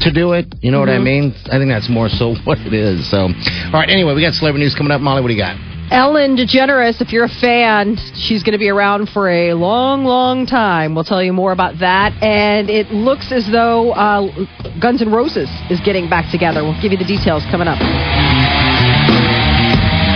to 0.01 0.11
do 0.11 0.33
it. 0.33 0.53
You 0.61 0.71
know 0.71 0.79
what 0.79 0.89
I 0.89 0.97
mean? 0.97 1.35
I 1.45 1.59
think 1.59 1.69
that's 1.69 1.89
more 1.89 2.09
so 2.09 2.33
what 2.43 2.57
it 2.57 2.73
is. 2.73 3.09
So, 3.11 3.19
all 3.19 3.71
right. 3.73 3.89
Anyway, 3.89 4.15
we 4.15 4.21
got 4.21 4.33
celebrity 4.33 4.65
news 4.65 4.73
coming 4.73 4.91
up. 4.91 5.01
Molly, 5.01 5.21
what 5.21 5.27
do 5.27 5.35
you 5.35 5.39
got? 5.39 5.70
Ellen 5.91 6.38
DeGeneres, 6.38 7.01
if 7.01 7.12
you're 7.12 7.25
a 7.25 7.36
fan, 7.43 7.99
she's 8.15 8.43
going 8.43 8.54
to 8.54 8.58
be 8.58 8.69
around 8.69 9.10
for 9.10 9.27
a 9.27 9.54
long, 9.54 10.06
long 10.06 10.45
time. 10.45 10.95
We'll 10.95 11.04
tell 11.04 11.21
you 11.21 11.34
more 11.34 11.51
about 11.51 11.80
that. 11.80 12.15
And 12.23 12.69
it 12.69 12.95
looks 12.95 13.30
as 13.34 13.43
though 13.51 13.91
uh, 13.91 14.32
Guns 14.80 15.01
N' 15.01 15.12
Roses 15.12 15.51
is 15.69 15.82
getting 15.84 16.08
back 16.10 16.32
together. 16.32 16.63
We'll 16.63 16.80
give 16.82 16.95
you 16.95 16.97
the 16.97 17.04
details 17.04 17.43
coming 17.51 17.67
up. 17.67 17.75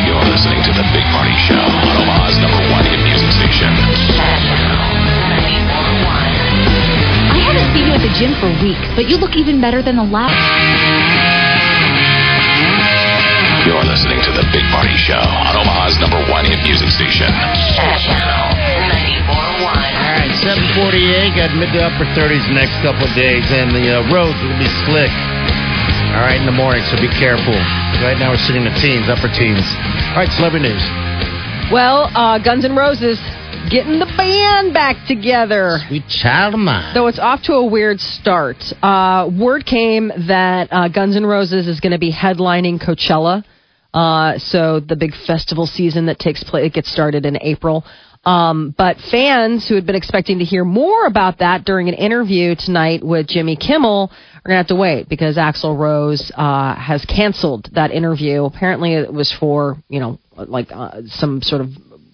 You're 0.08 0.24
listening 0.32 0.64
to 0.64 0.72
the 0.72 0.88
Big 0.96 1.04
Party 1.12 1.36
Show 1.44 1.60
on 1.60 2.08
Omaha's 2.08 2.40
number 2.40 2.64
one 2.72 2.88
hit 2.88 3.04
music 3.04 3.36
station. 3.36 3.68
I 7.36 7.52
haven't 7.52 7.68
seen 7.76 7.92
you 7.92 8.00
at 8.00 8.00
the 8.00 8.16
gym 8.16 8.32
for 8.40 8.48
weeks, 8.64 8.88
but 8.96 9.12
you 9.12 9.20
look 9.20 9.36
even 9.36 9.60
better 9.60 9.84
than 9.84 10.00
the 10.00 10.08
last. 10.08 10.40
You're 13.68 13.84
listening 13.84 14.22
to 14.24 14.32
the 14.32 14.48
Big 14.54 14.64
Party 14.72 14.96
Show 14.96 15.45
music 16.66 16.90
station. 16.90 17.30
Channel 17.78 18.58
94.1. 19.30 19.70
All 19.70 20.14
right, 20.18 20.34
748. 20.42 21.38
Got 21.38 21.54
mid 21.54 21.70
to 21.78 21.82
upper 21.86 22.10
30s 22.18 22.42
the 22.50 22.58
next 22.58 22.74
couple 22.82 23.06
of 23.06 23.14
days, 23.14 23.46
and 23.54 23.70
the 23.70 24.02
uh, 24.02 24.10
roads 24.10 24.38
will 24.42 24.58
be 24.58 24.70
slick. 24.90 25.14
All 26.18 26.26
right, 26.26 26.42
in 26.42 26.50
the 26.50 26.56
morning, 26.58 26.82
so 26.90 26.98
be 26.98 27.12
careful. 27.22 27.54
Right 28.02 28.18
now, 28.18 28.34
we're 28.34 28.42
sitting 28.50 28.66
in 28.66 28.74
the 28.74 28.78
teens, 28.82 29.06
upper 29.06 29.30
teens. 29.30 29.62
All 30.18 30.26
right, 30.26 30.32
celebrity 30.34 30.74
news. 30.74 30.82
Well, 31.70 32.10
uh, 32.18 32.40
Guns 32.42 32.66
N' 32.66 32.76
Roses 32.76 33.22
getting 33.70 34.00
the 34.00 34.10
band 34.18 34.74
back 34.74 35.06
together. 35.08 35.78
Sweet 35.88 36.08
child 36.10 36.54
of 36.54 36.60
mine. 36.62 36.94
So 36.96 37.08
it's 37.08 37.20
off 37.20 37.44
to 37.44 37.54
a 37.54 37.66
weird 37.66 38.00
start. 38.00 38.58
Uh, 38.82 39.30
word 39.30 39.66
came 39.66 40.12
that 40.28 40.70
uh, 40.72 40.88
Guns 40.90 41.16
N' 41.16 41.26
Roses 41.26 41.68
is 41.68 41.80
going 41.80 41.94
to 41.94 42.00
be 42.00 42.12
headlining 42.12 42.82
Coachella. 42.82 43.44
Uh, 43.96 44.38
so 44.40 44.82
the 44.82 44.98
big 44.98 45.14
festival 45.26 45.66
season 45.66 46.08
that 46.08 46.20
takes 46.20 46.44
place, 46.44 46.66
it 46.66 46.74
gets 46.74 46.92
started 46.92 47.26
in 47.26 47.38
April. 47.42 47.86
Um, 48.26 48.74
but 48.78 48.98
fans 49.12 49.68
who 49.70 49.76
had 49.76 49.86
been 49.86 49.96
expecting 49.96 50.40
to 50.40 50.46
hear 50.46 50.66
more 50.66 51.06
about 51.06 51.40
that 51.40 51.64
during 51.64 51.88
an 51.88 51.94
interview 51.94 52.56
tonight 52.56 53.06
with 53.06 53.28
Jimmy 53.28 53.56
Kimmel 53.56 54.12
are 54.12 54.50
going 54.50 54.56
to 54.56 54.58
have 54.58 54.68
to 54.68 54.76
wait 54.76 55.08
because 55.08 55.38
Axl 55.38 55.78
Rose 55.78 56.32
uh, 56.36 56.76
has 56.76 57.06
canceled 57.06 57.70
that 57.74 57.92
interview. 57.92 58.44
Apparently, 58.46 58.94
it 58.96 59.14
was 59.14 59.32
for 59.40 59.78
you 59.88 60.00
know 60.00 60.20
like 60.36 60.72
uh, 60.72 61.02
some 61.08 61.42
sort 61.42 61.62
of 61.62 61.70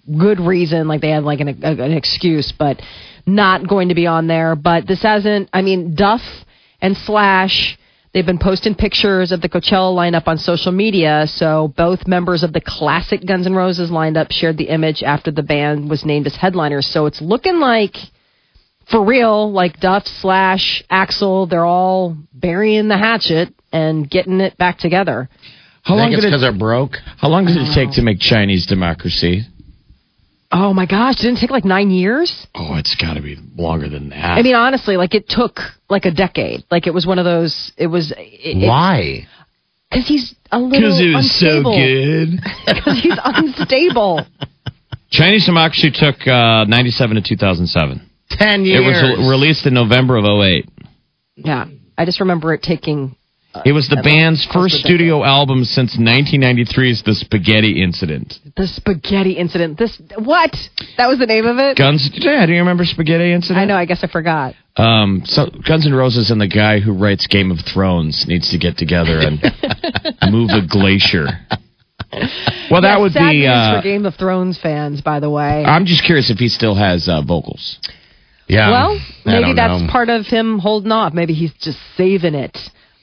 good 0.06 0.38
reason, 0.38 0.86
like 0.86 1.00
they 1.00 1.10
had 1.10 1.24
like 1.24 1.40
an, 1.40 1.48
an 1.48 1.92
excuse, 1.92 2.52
but 2.56 2.80
not 3.26 3.66
going 3.66 3.88
to 3.88 3.94
be 3.94 4.06
on 4.06 4.26
there. 4.26 4.54
But 4.54 4.86
this 4.86 5.02
hasn't. 5.02 5.48
I 5.52 5.62
mean, 5.62 5.94
Duff 5.94 6.22
and 6.80 6.96
Slash. 6.96 7.78
They've 8.12 8.26
been 8.26 8.38
posting 8.38 8.74
pictures 8.74 9.32
of 9.32 9.40
the 9.40 9.48
Coachella 9.48 9.94
lineup 9.94 10.28
on 10.28 10.36
social 10.36 10.70
media. 10.70 11.26
So 11.26 11.72
both 11.76 12.06
members 12.06 12.42
of 12.42 12.52
the 12.52 12.60
classic 12.60 13.24
Guns 13.26 13.46
N' 13.46 13.54
Roses 13.54 13.90
lineup 13.90 14.30
shared 14.30 14.58
the 14.58 14.68
image 14.68 15.02
after 15.02 15.30
the 15.30 15.42
band 15.42 15.88
was 15.88 16.04
named 16.04 16.26
as 16.26 16.36
headliners. 16.36 16.86
So 16.86 17.06
it's 17.06 17.22
looking 17.22 17.58
like, 17.58 17.96
for 18.90 19.02
real, 19.02 19.50
like 19.50 19.80
Duff 19.80 20.06
slash 20.06 20.84
Axl, 20.90 21.48
they're 21.48 21.64
all 21.64 22.16
burying 22.34 22.88
the 22.88 22.98
hatchet 22.98 23.54
and 23.72 24.08
getting 24.10 24.40
it 24.40 24.58
back 24.58 24.76
together. 24.76 25.30
How 25.82 25.94
I 25.94 25.98
long 25.98 26.08
think 26.08 26.18
it's 26.18 26.26
because 26.26 26.42
it? 26.42 26.44
they're 26.44 26.58
broke. 26.58 26.96
How 27.16 27.28
long 27.28 27.46
did 27.46 27.56
it 27.56 27.74
take 27.74 27.92
to 27.92 28.02
make 28.02 28.20
Chinese 28.20 28.66
democracy? 28.66 29.46
Oh 30.54 30.74
my 30.74 30.84
gosh, 30.84 31.16
didn't 31.16 31.38
it 31.38 31.40
take 31.40 31.50
like 31.50 31.64
nine 31.64 31.90
years? 31.90 32.46
Oh, 32.54 32.76
it's 32.76 32.94
got 32.94 33.14
to 33.14 33.22
be 33.22 33.38
longer 33.56 33.88
than 33.88 34.10
that. 34.10 34.38
I 34.38 34.42
mean, 34.42 34.54
honestly, 34.54 34.98
like 34.98 35.14
it 35.14 35.26
took 35.26 35.58
like 35.88 36.04
a 36.04 36.10
decade. 36.10 36.64
Like 36.70 36.86
it 36.86 36.92
was 36.92 37.06
one 37.06 37.18
of 37.18 37.24
those. 37.24 37.72
It 37.78 37.86
was 37.86 38.12
it, 38.16 38.68
Why? 38.68 39.26
Because 39.90 40.06
he's 40.06 40.34
a 40.50 40.58
little 40.58 40.78
Because 40.78 41.00
it 41.00 41.14
was 41.14 41.24
unstable. 41.24 41.72
So 41.72 41.78
good. 41.78 42.28
Because 42.66 43.02
he's 43.02 43.18
unstable. 43.24 44.26
Chinese 45.10 45.46
democracy 45.46 45.90
took 45.90 46.26
uh, 46.26 46.64
97 46.64 47.16
to 47.16 47.22
2007. 47.22 48.10
Ten 48.30 48.64
years. 48.64 48.80
It 48.80 49.18
was 49.18 49.28
released 49.28 49.66
in 49.66 49.74
November 49.74 50.16
of 50.16 50.24
08. 50.24 50.68
Yeah, 51.36 51.66
I 51.96 52.04
just 52.04 52.20
remember 52.20 52.52
it 52.54 52.62
taking. 52.62 53.16
It 53.66 53.72
was 53.72 53.88
the 53.88 53.98
At 53.98 54.04
band's 54.04 54.44
first 54.52 54.76
to 54.76 54.80
a 54.80 54.84
studio 54.84 55.22
album 55.24 55.64
since 55.64 55.96
1993's 55.98 57.02
The 57.04 57.14
Spaghetti 57.14 57.82
Incident. 57.82 58.34
The 58.56 58.66
spaghetti 58.66 59.32
incident. 59.32 59.76
This 59.78 60.00
what? 60.16 60.56
That 60.96 61.08
was 61.08 61.18
the 61.18 61.26
name 61.26 61.44
of 61.46 61.58
it. 61.58 61.76
Guns, 61.76 62.08
yeah, 62.14 62.46
do 62.46 62.52
you 62.52 62.58
remember 62.60 62.84
Spaghetti 62.84 63.30
Incident? 63.32 63.58
I 63.58 63.64
know. 63.66 63.76
I 63.76 63.84
guess 63.84 64.02
I 64.02 64.06
forgot. 64.08 64.54
Um, 64.76 65.22
so 65.26 65.46
Guns 65.68 65.86
N' 65.86 65.92
Roses 65.94 66.30
and 66.30 66.40
the 66.40 66.48
guy 66.48 66.80
who 66.80 66.92
writes 66.96 67.26
Game 67.26 67.50
of 67.50 67.58
Thrones 67.60 68.24
needs 68.26 68.50
to 68.52 68.58
get 68.58 68.78
together 68.78 69.18
and 69.20 69.38
move 70.32 70.48
a 70.50 70.66
glacier. 70.66 71.26
Well, 72.70 72.82
that 72.82 72.96
Yeah, 72.96 72.98
would 72.98 73.12
sad 73.12 73.30
be. 73.32 73.38
news 73.40 73.48
Uh, 73.50 73.76
for 73.78 73.82
Game 73.82 74.06
of 74.06 74.14
Thrones 74.16 74.58
fans, 74.60 75.00
by 75.02 75.20
the 75.20 75.30
way. 75.30 75.64
I'm 75.64 75.84
just 75.86 76.04
curious 76.04 76.30
if 76.30 76.38
he 76.38 76.48
still 76.48 76.74
has 76.74 77.08
uh, 77.08 77.22
vocals. 77.22 77.78
yeah. 78.48 78.70
well, 78.70 79.00
maybe 79.24 79.52
that's 79.54 79.82
know. 79.82 79.88
part 79.90 80.08
of 80.08 80.26
him 80.26 80.58
holding 80.58 80.92
off. 80.92 81.12
Maybe 81.14 81.32
he's 81.34 81.52
just 81.60 81.78
saving 81.96 82.34
it 82.34 82.56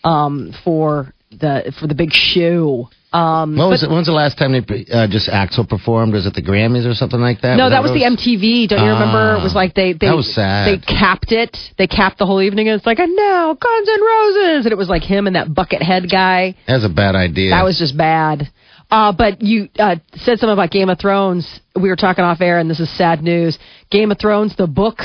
um, 0.04 0.54
for 0.64 1.14
the 1.32 1.74
for 1.80 1.88
the 1.88 1.96
big 1.96 2.12
show. 2.12 2.90
Um, 3.12 3.58
What 3.58 3.70
was 3.70 3.82
but- 3.82 3.90
it? 3.90 3.94
When's 3.94 4.06
the 4.06 4.14
last 4.14 4.38
time 4.38 4.52
they 4.52 4.60
uh, 4.94 5.08
just 5.08 5.28
Axl 5.30 5.68
performed? 5.68 6.14
Was 6.14 6.28
it 6.28 6.36
the 6.36 6.44
Grammys 6.44 6.86
or 6.86 6.94
something 6.94 7.20
like 7.20 7.42
that? 7.42 7.58
No, 7.58 7.68
that 7.70 7.82
was 7.82 7.90
what 7.90 7.98
the 7.98 8.06
MTV. 8.06 8.68
Don't 8.70 8.86
you 8.86 8.92
remember? 8.92 9.34
Ah, 9.36 9.40
It 9.40 9.44
was 9.44 9.56
like 9.56 9.74
they 9.74 9.94
they 9.94 10.08
that 10.08 10.16
was 10.16 10.32
sad. 10.34 10.68
they 10.68 10.78
capped 10.86 11.32
it. 11.32 11.58
They 11.80 11.88
capped 11.88 12.20
the 12.20 12.28
whole 12.28 12.40
evening, 12.42 12.68
and 12.68 12.78
it's 12.78 12.86
like, 12.86 13.00
and 13.00 13.16
now 13.16 13.54
Guns 13.56 13.90
N' 13.90 14.02
Roses, 14.02 14.66
and 14.66 14.72
it 14.72 14.78
was 14.78 14.90
like 14.90 15.02
him 15.04 15.26
and 15.26 15.36
that 15.36 15.48
Buckethead 15.48 16.10
guy. 16.12 16.56
That's 16.68 16.86
a 16.86 16.90
bad 16.90 17.16
idea. 17.16 17.50
That 17.50 17.64
was 17.66 17.80
just 17.80 17.98
bad. 17.98 18.52
Uh, 18.92 19.12
but 19.12 19.42
you 19.42 19.70
uh, 19.80 19.96
said 20.14 20.38
something 20.38 20.54
about 20.54 20.70
Game 20.72 20.90
of 20.90 21.00
Thrones. 21.00 21.60
We 21.76 21.90
were 21.90 21.96
talking 21.96 22.24
off 22.24 22.42
air, 22.42 22.60
and 22.60 22.70
this 22.70 22.80
is 22.80 22.96
sad 22.96 23.24
news. 23.24 23.58
Game 23.90 24.12
of 24.12 24.20
Thrones, 24.20 24.56
the 24.56 24.68
book, 24.68 25.00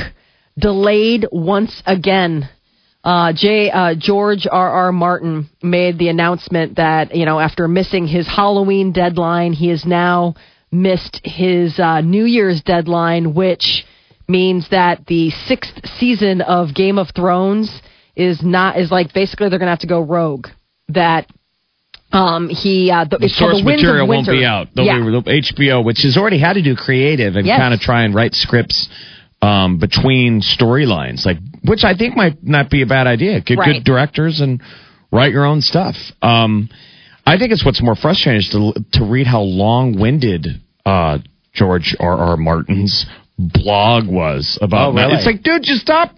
delayed 0.58 1.26
once 1.32 1.82
again. 1.86 2.48
Uh, 3.04 3.34
J. 3.36 3.70
Uh, 3.70 3.94
George 3.98 4.46
R. 4.50 4.70
R. 4.70 4.92
Martin 4.92 5.50
made 5.62 5.98
the 5.98 6.08
announcement 6.08 6.76
that 6.76 7.14
you 7.14 7.26
know 7.26 7.38
after 7.38 7.68
missing 7.68 8.06
his 8.06 8.26
Halloween 8.26 8.92
deadline, 8.92 9.52
he 9.52 9.68
has 9.68 9.84
now 9.84 10.34
missed 10.72 11.20
his 11.22 11.78
uh, 11.78 12.00
New 12.00 12.24
Year's 12.24 12.62
deadline, 12.62 13.34
which 13.34 13.84
means 14.26 14.70
that 14.70 15.06
the 15.06 15.30
sixth 15.30 15.86
season 15.98 16.40
of 16.40 16.74
Game 16.74 16.98
of 16.98 17.08
Thrones 17.14 17.82
is 18.16 18.42
not 18.42 18.78
is 18.78 18.90
like 18.90 19.12
basically 19.12 19.50
they're 19.50 19.58
gonna 19.58 19.72
have 19.72 19.80
to 19.80 19.86
go 19.86 20.00
rogue. 20.00 20.46
That 20.88 21.26
um, 22.10 22.48
he 22.48 22.90
uh, 22.90 23.04
the, 23.04 23.18
The 23.18 23.28
source 23.28 23.58
the 23.58 23.64
material 23.64 24.06
won't 24.06 24.26
be 24.26 24.44
out. 24.44 24.68
They'll 24.74 24.86
yeah. 24.86 24.98
be, 24.98 25.42
HBO, 25.42 25.84
which 25.84 26.02
has 26.04 26.16
already 26.16 26.38
had 26.38 26.54
to 26.54 26.62
do 26.62 26.76
creative 26.76 27.36
and 27.36 27.46
Yes. 27.46 27.58
kind 27.58 27.74
of 27.74 27.80
try 27.80 28.04
and 28.04 28.14
write 28.14 28.34
scripts 28.34 28.88
um, 29.42 29.78
between 29.78 30.40
storylines, 30.40 31.26
like 31.26 31.38
which 31.64 31.84
I 31.84 31.94
think 31.94 32.16
might 32.16 32.42
not 32.42 32.70
be 32.70 32.82
a 32.82 32.86
bad 32.86 33.06
idea. 33.06 33.40
Get 33.40 33.58
Right. 33.58 33.74
good 33.74 33.84
directors 33.84 34.40
and 34.40 34.60
write 35.10 35.32
your 35.32 35.44
own 35.46 35.60
stuff. 35.60 35.96
Um, 36.22 36.68
I 37.26 37.38
think 37.38 37.52
it's 37.52 37.64
what's 37.64 37.82
more 37.82 37.94
frustrating 37.96 38.40
is 38.40 38.48
to 38.50 38.72
to 38.98 39.04
read 39.04 39.26
how 39.26 39.40
long 39.42 39.98
winded 39.98 40.46
uh, 40.84 41.18
George 41.54 41.96
R. 41.98 42.16
R. 42.16 42.36
Martin's 42.36 43.06
blog 43.38 44.06
was 44.06 44.58
about. 44.60 44.90
Oh, 44.90 44.94
really? 44.94 45.14
It's 45.14 45.26
like, 45.26 45.42
dude, 45.42 45.62
just 45.62 45.80
stop 45.80 46.10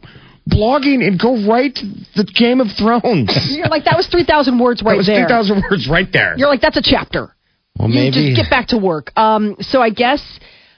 blogging 0.51 1.07
and 1.07 1.19
go 1.19 1.47
write 1.49 1.79
the 2.15 2.25
Game 2.25 2.61
of 2.61 2.69
Thrones. 2.79 3.31
You're 3.51 3.69
like 3.69 3.85
that 3.85 3.97
was 3.97 4.07
three 4.09 4.25
thousand 4.25 4.59
words 4.59 4.83
right 4.83 4.93
that 4.93 4.97
was 4.97 5.07
there. 5.07 5.25
three 5.25 5.29
thousand 5.29 5.63
words 5.71 5.89
right 5.89 6.09
there. 6.13 6.35
You're 6.37 6.49
like 6.49 6.61
that's 6.61 6.77
a 6.77 6.83
chapter. 6.83 7.35
well, 7.79 7.89
You 7.89 7.95
maybe. 7.95 8.35
just 8.35 8.43
get 8.43 8.51
back 8.51 8.69
to 8.69 8.79
work. 8.79 9.17
Um, 9.17 9.57
so 9.61 9.81
I 9.83 9.91
guess 9.91 10.23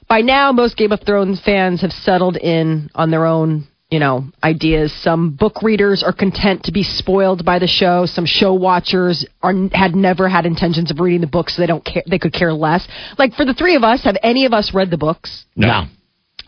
by 0.08 0.20
now 0.20 0.52
most 0.52 0.76
Game 0.76 0.92
of 0.92 1.00
Thrones 1.04 1.40
fans 1.44 1.80
have 1.82 1.92
settled 1.92 2.36
in 2.36 2.90
on 2.94 3.10
their 3.10 3.26
own, 3.26 3.66
you 3.90 3.98
know, 3.98 4.24
ideas. 4.42 4.92
Some 5.02 5.30
book 5.30 5.62
readers 5.62 6.02
are 6.02 6.12
content 6.12 6.64
to 6.64 6.72
be 6.72 6.82
spoiled 6.82 7.44
by 7.44 7.58
the 7.58 7.66
show. 7.66 8.04
Some 8.06 8.26
show 8.26 8.52
watchers 8.52 9.24
are 9.42 9.54
had 9.72 9.96
never 9.96 10.28
had 10.28 10.44
intentions 10.44 10.90
of 10.90 11.00
reading 11.00 11.22
the 11.22 11.26
books, 11.26 11.56
so 11.56 11.62
they 11.62 11.66
don't 11.66 11.84
care. 11.84 12.02
They 12.06 12.18
could 12.18 12.32
care 12.34 12.52
less. 12.52 12.86
Like 13.18 13.34
for 13.34 13.44
the 13.46 13.54
three 13.54 13.76
of 13.76 13.84
us, 13.84 14.04
have 14.04 14.16
any 14.22 14.44
of 14.44 14.52
us 14.52 14.74
read 14.74 14.90
the 14.90 14.98
books? 14.98 15.44
no. 15.56 15.86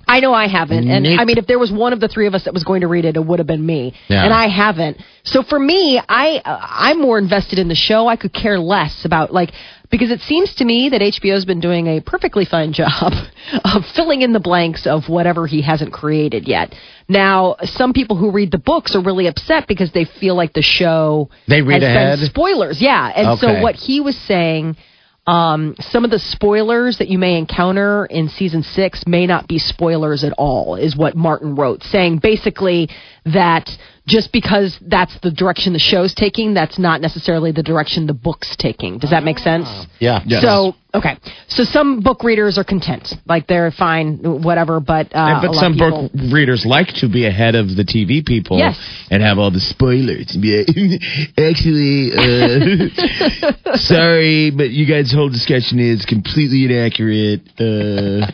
I 0.09 0.19
know 0.19 0.35
I 0.35 0.49
haven't, 0.49 0.91
and 0.91 1.05
Nope. 1.05 1.21
I 1.21 1.25
mean, 1.25 1.39
if 1.39 1.47
there 1.47 1.59
was 1.61 1.71
one 1.71 1.93
of 1.93 2.01
the 2.01 2.09
three 2.09 2.27
of 2.27 2.35
us 2.35 2.43
that 2.47 2.53
was 2.53 2.65
going 2.65 2.81
to 2.81 2.89
read 2.89 3.05
it, 3.05 3.15
it 3.17 3.25
would 3.25 3.39
have 3.39 3.47
been 3.47 3.65
me, 3.65 3.95
Yeah. 4.09 4.25
and 4.25 4.35
I 4.35 4.49
haven't. 4.49 4.97
So 5.23 5.45
for 5.45 5.57
me, 5.57 6.01
I 6.09 6.39
uh, 6.45 6.59
I'm 6.69 7.01
more 7.01 7.17
invested 7.17 7.61
in 7.61 7.69
the 7.69 7.77
show. 7.77 8.09
I 8.09 8.17
could 8.17 8.33
care 8.33 8.59
less 8.59 9.05
about 9.05 9.33
like 9.33 9.53
because 9.89 10.11
it 10.11 10.19
seems 10.23 10.53
to 10.57 10.65
me 10.65 10.89
that 10.89 11.01
HBO's 11.01 11.45
been 11.45 11.61
doing 11.61 11.87
a 11.87 12.01
perfectly 12.01 12.45
fine 12.45 12.73
job 12.81 13.13
of 13.65 13.87
filling 13.95 14.23
in 14.23 14.33
the 14.33 14.41
blanks 14.41 14.85
of 14.85 15.09
whatever 15.09 15.47
he 15.47 15.63
hasn't 15.63 15.93
created 15.93 16.49
yet. 16.49 16.75
Now, 17.11 17.57
some 17.63 17.93
people 17.93 18.17
who 18.17 18.31
read 18.31 18.53
the 18.53 18.59
books 18.59 18.95
are 18.95 19.03
really 19.03 19.27
upset 19.27 19.67
because 19.67 19.91
they 19.93 20.05
feel 20.05 20.37
like 20.37 20.53
the 20.53 20.63
show 20.63 21.29
They 21.49 21.61
read 21.61 21.83
has 21.83 22.21
ahead? 22.21 22.31
spoilers. 22.31 22.81
Yeah, 22.81 23.05
and 23.09 23.39
so 23.41 23.61
what 23.61 23.75
he 23.75 24.01
was 24.01 24.17
saying 24.17 24.77
um, 25.27 25.77
some 25.79 26.05
of 26.05 26.11
the 26.11 26.19
spoilers 26.19 26.99
that 26.99 27.09
you 27.09 27.19
may 27.19 27.37
encounter 27.37 28.07
in 28.07 28.29
season 28.29 28.63
six 28.63 29.05
may 29.07 29.27
not 29.27 29.47
be 29.47 29.59
spoilers 29.59 30.25
at 30.25 30.33
all, 30.33 30.77
is 30.77 30.97
what 30.97 31.15
Martin 31.15 31.55
wrote, 31.55 31.83
saying 31.85 32.19
basically 32.19 32.89
that 33.27 33.71
just 34.11 34.33
because 34.33 34.77
that's 34.87 35.17
the 35.21 35.31
direction 35.31 35.73
the 35.73 35.79
show's 35.79 36.13
taking, 36.15 36.53
that's 36.53 36.79
not 36.79 37.01
necessarily 37.01 37.53
the 37.53 37.63
direction 37.63 38.07
the 38.09 38.13
book's 38.13 38.57
taking. 38.57 38.99
Does 38.99 39.11
that 39.11 39.23
make 39.23 39.39
sense? 39.39 39.69
yeah. 40.01 40.21
So 40.41 40.75
okay, 40.93 41.17
so 41.47 41.63
some 41.63 42.01
book 42.01 42.25
readers 42.25 42.59
are 42.59 42.65
content, 42.65 43.15
like 43.27 43.47
they're 43.47 43.71
fine, 43.71 44.19
whatever. 44.43 44.81
But 44.81 45.07
uh, 45.15 45.41
Yeah, 45.41 45.41
but 45.47 45.55
some 45.55 45.75
people, 45.75 46.11
book 46.13 46.33
readers 46.33 46.67
like 46.67 46.89
to 47.01 47.09
be 47.09 47.25
ahead 47.27 47.55
of 47.55 47.69
the 47.69 47.85
TV 47.85 48.27
people 48.27 48.59
Yes. 48.59 48.77
and 49.11 49.23
have 49.23 49.39
all 49.39 49.53
the 49.53 49.61
spoilers 49.61 50.33
and 50.35 50.43
be 50.43 50.59
like, 50.59 50.67
actually, 51.39 52.11
uh, 52.13 53.77
sorry, 53.77 54.51
but 54.51 54.71
you 54.71 54.87
guys' 54.87 55.13
whole 55.13 55.31
discussion 55.31 55.79
is 55.79 56.05
completely 56.05 56.65
inaccurate. 56.65 57.43
Uh, 57.59 58.27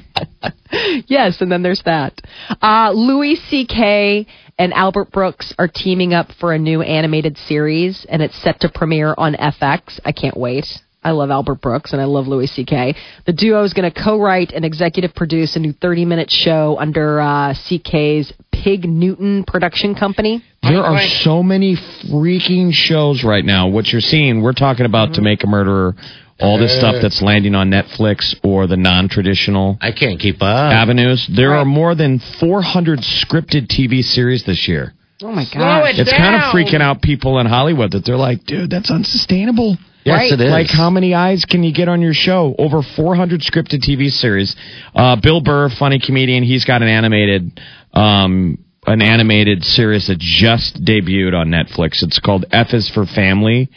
yes, 1.06 1.40
and 1.42 1.52
then 1.52 1.62
there's 1.62 1.82
that. 1.84 2.18
Uh, 2.62 2.90
Louis 2.94 3.36
C.K. 3.50 4.26
and 4.58 4.72
Albert 4.72 5.10
Brooks 5.10 5.54
are 5.58 5.68
teaming 5.68 6.14
up 6.14 6.32
for 6.40 6.52
a 6.52 6.58
new 6.58 6.82
animated 6.82 7.36
series, 7.36 8.06
and 8.08 8.22
it's 8.22 8.36
set 8.42 8.60
to 8.60 8.68
premiere 8.68 9.14
on 9.16 9.34
FX. 9.34 10.00
I 10.04 10.12
can't 10.12 10.36
wait. 10.36 10.66
I 11.02 11.12
love 11.12 11.30
Albert 11.30 11.60
Brooks 11.60 11.92
and 11.92 12.02
I 12.02 12.04
love 12.04 12.26
Louis 12.26 12.48
C.K. 12.48 12.96
The 13.26 13.32
duo 13.32 13.62
is 13.62 13.72
going 13.72 13.88
to 13.88 14.02
co-write 14.02 14.50
and 14.50 14.64
executive 14.64 15.14
produce 15.14 15.54
a 15.54 15.60
new 15.60 15.72
30-minute 15.72 16.32
show 16.32 16.76
under 16.80 17.20
uh, 17.20 17.54
C.K.'s 17.54 18.32
Pig 18.50 18.88
Newton 18.88 19.44
production 19.44 19.94
company. 19.94 20.42
there 20.64 20.82
are 20.82 21.00
so 21.22 21.44
many 21.44 21.76
freaking 22.10 22.72
shows 22.72 23.22
right 23.22 23.44
now. 23.44 23.68
What 23.68 23.86
you're 23.86 24.00
seeing, 24.00 24.42
we're 24.42 24.52
talking 24.52 24.84
about 24.84 25.14
To 25.14 25.22
Make 25.22 25.44
a 25.44 25.46
Murderer, 25.46 25.94
all 26.40 26.58
this 26.58 26.76
stuff 26.76 26.96
that's 27.00 27.22
landing 27.22 27.54
on 27.54 27.70
Netflix 27.70 28.34
or 28.44 28.66
the 28.66 28.76
non-traditional 28.76 29.78
I 29.80 29.92
can't 29.92 30.20
keep 30.20 30.42
up. 30.42 30.72
avenues. 30.72 31.26
There 31.34 31.50
Right. 31.50 31.60
are 31.60 31.64
more 31.64 31.94
than 31.94 32.18
400 32.40 33.00
scripted 33.00 33.68
TV 33.68 34.02
series 34.02 34.44
this 34.44 34.68
year. 34.68 34.92
Oh 35.22 35.32
my 35.32 35.44
gosh! 35.52 35.98
It's 35.98 36.12
kind 36.12 36.34
of 36.36 36.42
freaking 36.52 36.82
out 36.82 37.00
people 37.00 37.38
in 37.38 37.46
Hollywood 37.46 37.92
that 37.92 38.04
they're 38.04 38.18
like, 38.18 38.44
dude, 38.44 38.68
that's 38.68 38.90
unsustainable. 38.90 39.78
yes, 40.04 40.18
Right. 40.18 40.32
it 40.32 40.40
is. 40.42 40.50
Like, 40.52 40.70
how 40.70 40.90
many 40.90 41.14
eyes 41.14 41.44
can 41.46 41.62
you 41.64 41.72
get 41.72 41.88
on 41.88 42.02
your 42.02 42.12
show? 42.12 42.54
Over 42.58 42.82
400 42.82 43.40
scripted 43.40 43.80
TV 43.80 44.10
series. 44.10 44.54
Uh, 44.94 45.16
Bill 45.16 45.40
Burr, 45.40 45.70
funny 45.70 45.98
comedian, 45.98 46.44
he's 46.44 46.64
got 46.66 46.82
an 46.82 46.88
animated, 46.88 47.58
um, 47.94 48.58
an 48.86 49.00
animated 49.02 49.64
series 49.64 50.06
that 50.08 50.18
just 50.18 50.84
debuted 50.84 51.34
on 51.34 51.48
Netflix. 51.48 52.02
It's 52.02 52.20
called 52.20 52.44
F 52.52 52.72
is 52.74 52.88
for 52.90 53.04
Family. 53.06 53.68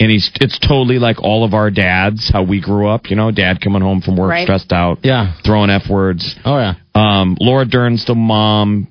And 0.00 0.10
he's, 0.10 0.30
it's 0.40 0.58
totally 0.58 0.98
like 0.98 1.22
all 1.22 1.44
of 1.44 1.54
our 1.54 1.70
dads, 1.70 2.28
how 2.32 2.42
we 2.42 2.60
grew 2.60 2.88
up, 2.88 3.10
you 3.10 3.16
know, 3.16 3.30
dad 3.30 3.60
coming 3.60 3.80
home 3.82 4.00
from 4.00 4.16
work 4.16 4.30
Right. 4.30 4.42
stressed 4.44 4.72
out, 4.72 4.98
Yeah. 5.04 5.34
throwing 5.44 5.70
F 5.70 5.88
words. 5.88 6.34
Oh 6.44 6.58
yeah. 6.58 6.74
Um, 6.94 7.36
Laura 7.40 7.64
Dern's 7.64 8.04
the 8.04 8.14
mom. 8.14 8.88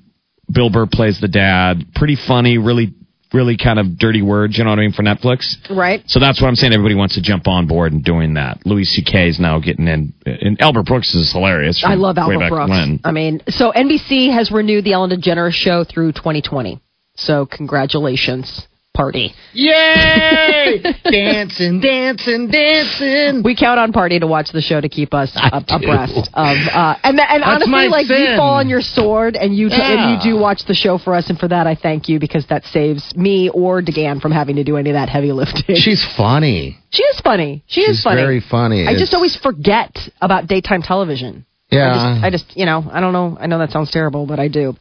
Bill 0.50 0.70
Burr 0.70 0.86
plays 0.86 1.20
the 1.20 1.28
dad. 1.28 1.84
Pretty 1.94 2.16
funny, 2.16 2.58
really, 2.58 2.92
really 3.32 3.56
kind 3.56 3.78
of 3.78 3.98
dirty 3.98 4.22
words, 4.22 4.56
you 4.56 4.64
know 4.64 4.70
what 4.70 4.78
I 4.78 4.82
mean, 4.82 4.92
for 4.92 5.02
Netflix. 5.02 5.56
right? 5.70 6.02
So 6.06 6.20
that's 6.20 6.40
what 6.40 6.48
I'm 6.48 6.54
saying. 6.54 6.72
Everybody 6.72 6.94
wants 6.94 7.14
to 7.14 7.22
jump 7.22 7.48
on 7.48 7.66
board 7.66 7.92
and 7.92 8.04
doing 8.04 8.34
that. 8.34 8.64
Louis 8.64 8.84
C.K. 8.84 9.28
is 9.28 9.40
now 9.40 9.58
getting 9.58 9.88
in, 9.88 10.12
and 10.26 10.60
Albert 10.60 10.84
Brooks 10.86 11.14
is 11.14 11.32
hilarious. 11.32 11.82
I 11.84 11.94
love 11.94 12.16
way 12.16 12.34
Albert 12.34 12.48
Brooks. 12.50 12.70
when. 12.70 13.00
I 13.04 13.10
mean, 13.12 13.40
so 13.48 13.72
NBC 13.72 14.32
has 14.32 14.50
renewed 14.52 14.84
the 14.84 14.92
Ellen 14.92 15.10
DeGeneres 15.10 15.52
show 15.52 15.84
through 15.84 16.12
2020. 16.12 16.80
So 17.16 17.46
congratulations, 17.46 18.66
party. 18.94 19.34
Yay! 19.52 20.80
dancing, 21.04 21.80
dancing, 21.80 22.48
dancing. 22.48 23.42
We 23.42 23.56
count 23.56 23.80
on 23.80 23.92
Party 23.92 24.20
to 24.20 24.26
watch 24.26 24.50
the 24.52 24.60
show 24.60 24.80
to 24.80 24.88
keep 24.88 25.12
us 25.12 25.32
up, 25.34 25.64
abreast 25.68 26.30
of. 26.32 26.56
Uh, 26.72 26.96
and 27.02 27.18
and 27.18 27.42
That's 27.42 27.64
honestly, 27.66 27.88
like 27.88 28.08
you 28.08 28.36
fall 28.36 28.54
on 28.54 28.68
your 28.68 28.80
sword 28.80 29.34
and 29.34 29.54
you 29.54 29.68
t- 29.68 29.76
and 29.78 30.12
you 30.24 30.32
do 30.32 30.40
watch 30.40 30.64
the 30.66 30.74
show 30.74 30.96
for 30.98 31.14
us, 31.14 31.28
and 31.28 31.38
for 31.38 31.48
that 31.48 31.66
I 31.66 31.74
thank 31.74 32.08
you 32.08 32.20
because 32.20 32.46
that 32.46 32.64
saves 32.66 33.14
me 33.16 33.50
or 33.50 33.82
DeGan 33.82 34.20
from 34.22 34.30
having 34.30 34.56
to 34.56 34.64
do 34.64 34.76
any 34.76 34.90
of 34.90 34.94
that 34.94 35.08
heavy 35.08 35.32
lifting. 35.32 35.74
She's 35.76 36.04
funny. 36.16 36.78
she 36.90 37.02
is 37.02 37.20
funny. 37.20 37.64
She 37.66 37.80
is 37.82 38.02
funny. 38.02 38.22
very 38.22 38.40
funny. 38.40 38.86
I 38.86 38.94
just 38.94 39.12
always 39.12 39.36
forget 39.36 39.98
about 40.20 40.46
daytime 40.46 40.82
television. 40.82 41.44
Yeah. 41.70 41.90
I 41.90 41.90
just, 41.90 42.24
I 42.24 42.30
just, 42.30 42.56
you 42.56 42.66
know, 42.66 42.88
I 42.90 43.00
don't 43.00 43.12
know. 43.12 43.36
I 43.40 43.48
know 43.48 43.58
that 43.58 43.70
sounds 43.70 43.90
terrible, 43.90 44.26
but 44.26 44.38
I 44.38 44.46
do. 44.46 44.76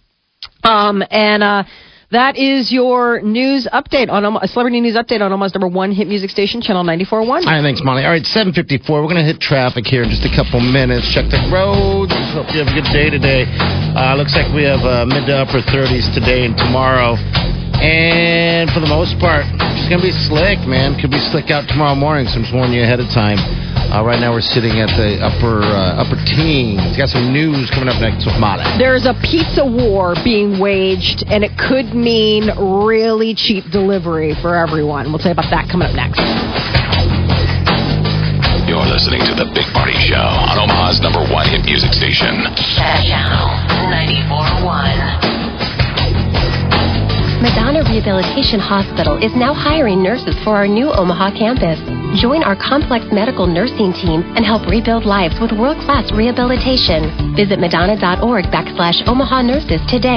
Um, 0.63 1.04
and 1.10 1.41
uh, 1.41 1.63
that 2.13 2.38
is 2.38 2.71
your 2.71 3.21
news 3.21 3.67
update 3.73 4.10
on 4.10 4.23
a 4.23 4.47
celebrity 4.47 4.80
news 4.82 4.95
update 4.95 5.21
on 5.21 5.34
Omaha's 5.34 5.54
number 5.54 5.67
one 5.67 5.91
hit 5.91 6.08
music 6.08 6.30
station, 6.30 6.62
Channel 6.62 6.84
94.1. 6.84 7.10
All 7.26 7.41
right, 7.41 7.62
thanks, 7.62 7.82
Molly. 7.84 8.06
All 8.06 8.12
right, 8.12 8.26
754. 8.26 9.02
We're 9.02 9.10
going 9.10 9.17
to 9.17 9.26
hit 9.26 9.41
traffic 9.41 9.86
here 9.86 10.04
in 10.04 10.10
just 10.10 10.21
a 10.21 10.34
couple 10.34 10.62
minutes. 10.62 11.10
Check 11.13 11.26
the 11.34 11.41
roads. 11.52 12.13
Hope 12.38 12.53
you 12.53 12.61
have 12.61 12.70
a 12.70 12.78
good 12.78 12.89
day 12.93 13.09
today. 13.09 13.49
Uh, 13.97 14.16
looks 14.16 14.36
like 14.38 14.53
we 14.53 14.64
have 14.64 14.86
uh, 14.86 15.05
mid 15.09 15.26
to 15.26 15.41
upper 15.41 15.66
30s 15.66 16.14
today 16.14 16.45
and 16.45 16.55
tomorrow. 16.55 17.18
And 17.84 18.71
for 18.71 18.79
the 18.79 18.88
most 18.88 19.19
part, 19.19 19.43
it's 19.43 19.91
going 19.91 19.99
to 19.99 20.07
be 20.07 20.15
slick, 20.31 20.63
man. 20.63 20.95
Could 20.95 21.11
be 21.11 21.19
slick 21.19 21.51
out 21.51 21.67
tomorrow 21.67 21.99
morning, 21.99 22.31
so 22.31 22.39
I'm 22.39 22.47
just 22.47 22.55
warning 22.55 22.79
you 22.79 22.84
ahead 22.84 23.03
of 23.03 23.11
time. 23.11 23.36
Uh, 23.91 23.99
right 24.07 24.23
now 24.23 24.31
we're 24.31 24.39
sitting 24.39 24.79
at 24.79 24.88
the 24.95 25.19
upper 25.19 25.59
uh, 25.59 25.99
upper 25.99 26.15
teens. 26.23 26.95
Got 26.95 27.11
some 27.11 27.36
news 27.36 27.67
coming 27.75 27.91
up 27.91 27.99
next 27.99 28.23
with 28.23 28.39
Molly. 28.39 28.63
There's 28.79 29.03
a 29.03 29.11
pizza 29.19 29.67
war 29.67 30.15
being 30.23 30.63
waged, 30.63 31.27
and 31.27 31.43
it 31.43 31.51
could 31.59 31.91
mean 31.91 32.47
really 32.55 33.36
cheap 33.36 33.67
delivery 33.67 34.31
for 34.39 34.55
everyone. 34.55 35.11
We'll 35.11 35.19
tell 35.19 35.36
you 35.36 35.38
about 35.38 35.51
that 35.51 35.67
coming 35.67 35.91
up 35.91 35.93
next. 35.93 36.23
You're 38.63 38.88
listening 38.88 39.27
to 39.27 39.36
The 39.36 39.51
Big 39.51 39.67
Party 39.75 39.99
Show 40.07 40.23
on 40.23 40.55
Omaha's 40.55 41.03
number 41.03 41.19
one 41.27 41.51
hit 41.51 41.67
music 41.67 41.91
station. 41.91 42.47
Channel 42.79 43.51
94.1. 43.91 45.32
Madonna 47.43 47.83
Rehabilitation 47.83 48.57
Hospital 48.57 49.19
is 49.21 49.35
now 49.35 49.53
hiring 49.53 50.01
nurses 50.01 50.33
for 50.45 50.55
our 50.55 50.65
new 50.65 50.87
Omaha 50.93 51.31
campus. 51.37 51.75
Join 52.21 52.41
our 52.41 52.55
complex 52.55 53.03
medical 53.11 53.47
nursing 53.47 53.91
team 53.91 54.23
and 54.39 54.45
help 54.45 54.65
rebuild 54.65 55.03
lives 55.03 55.35
with 55.41 55.51
world-class 55.51 56.13
rehabilitation. 56.13 57.35
Visit 57.35 57.59
madonna.org 57.59 58.45
backslash 58.45 59.05
Omaha 59.07 59.41
nurses 59.41 59.81
today. 59.89 60.11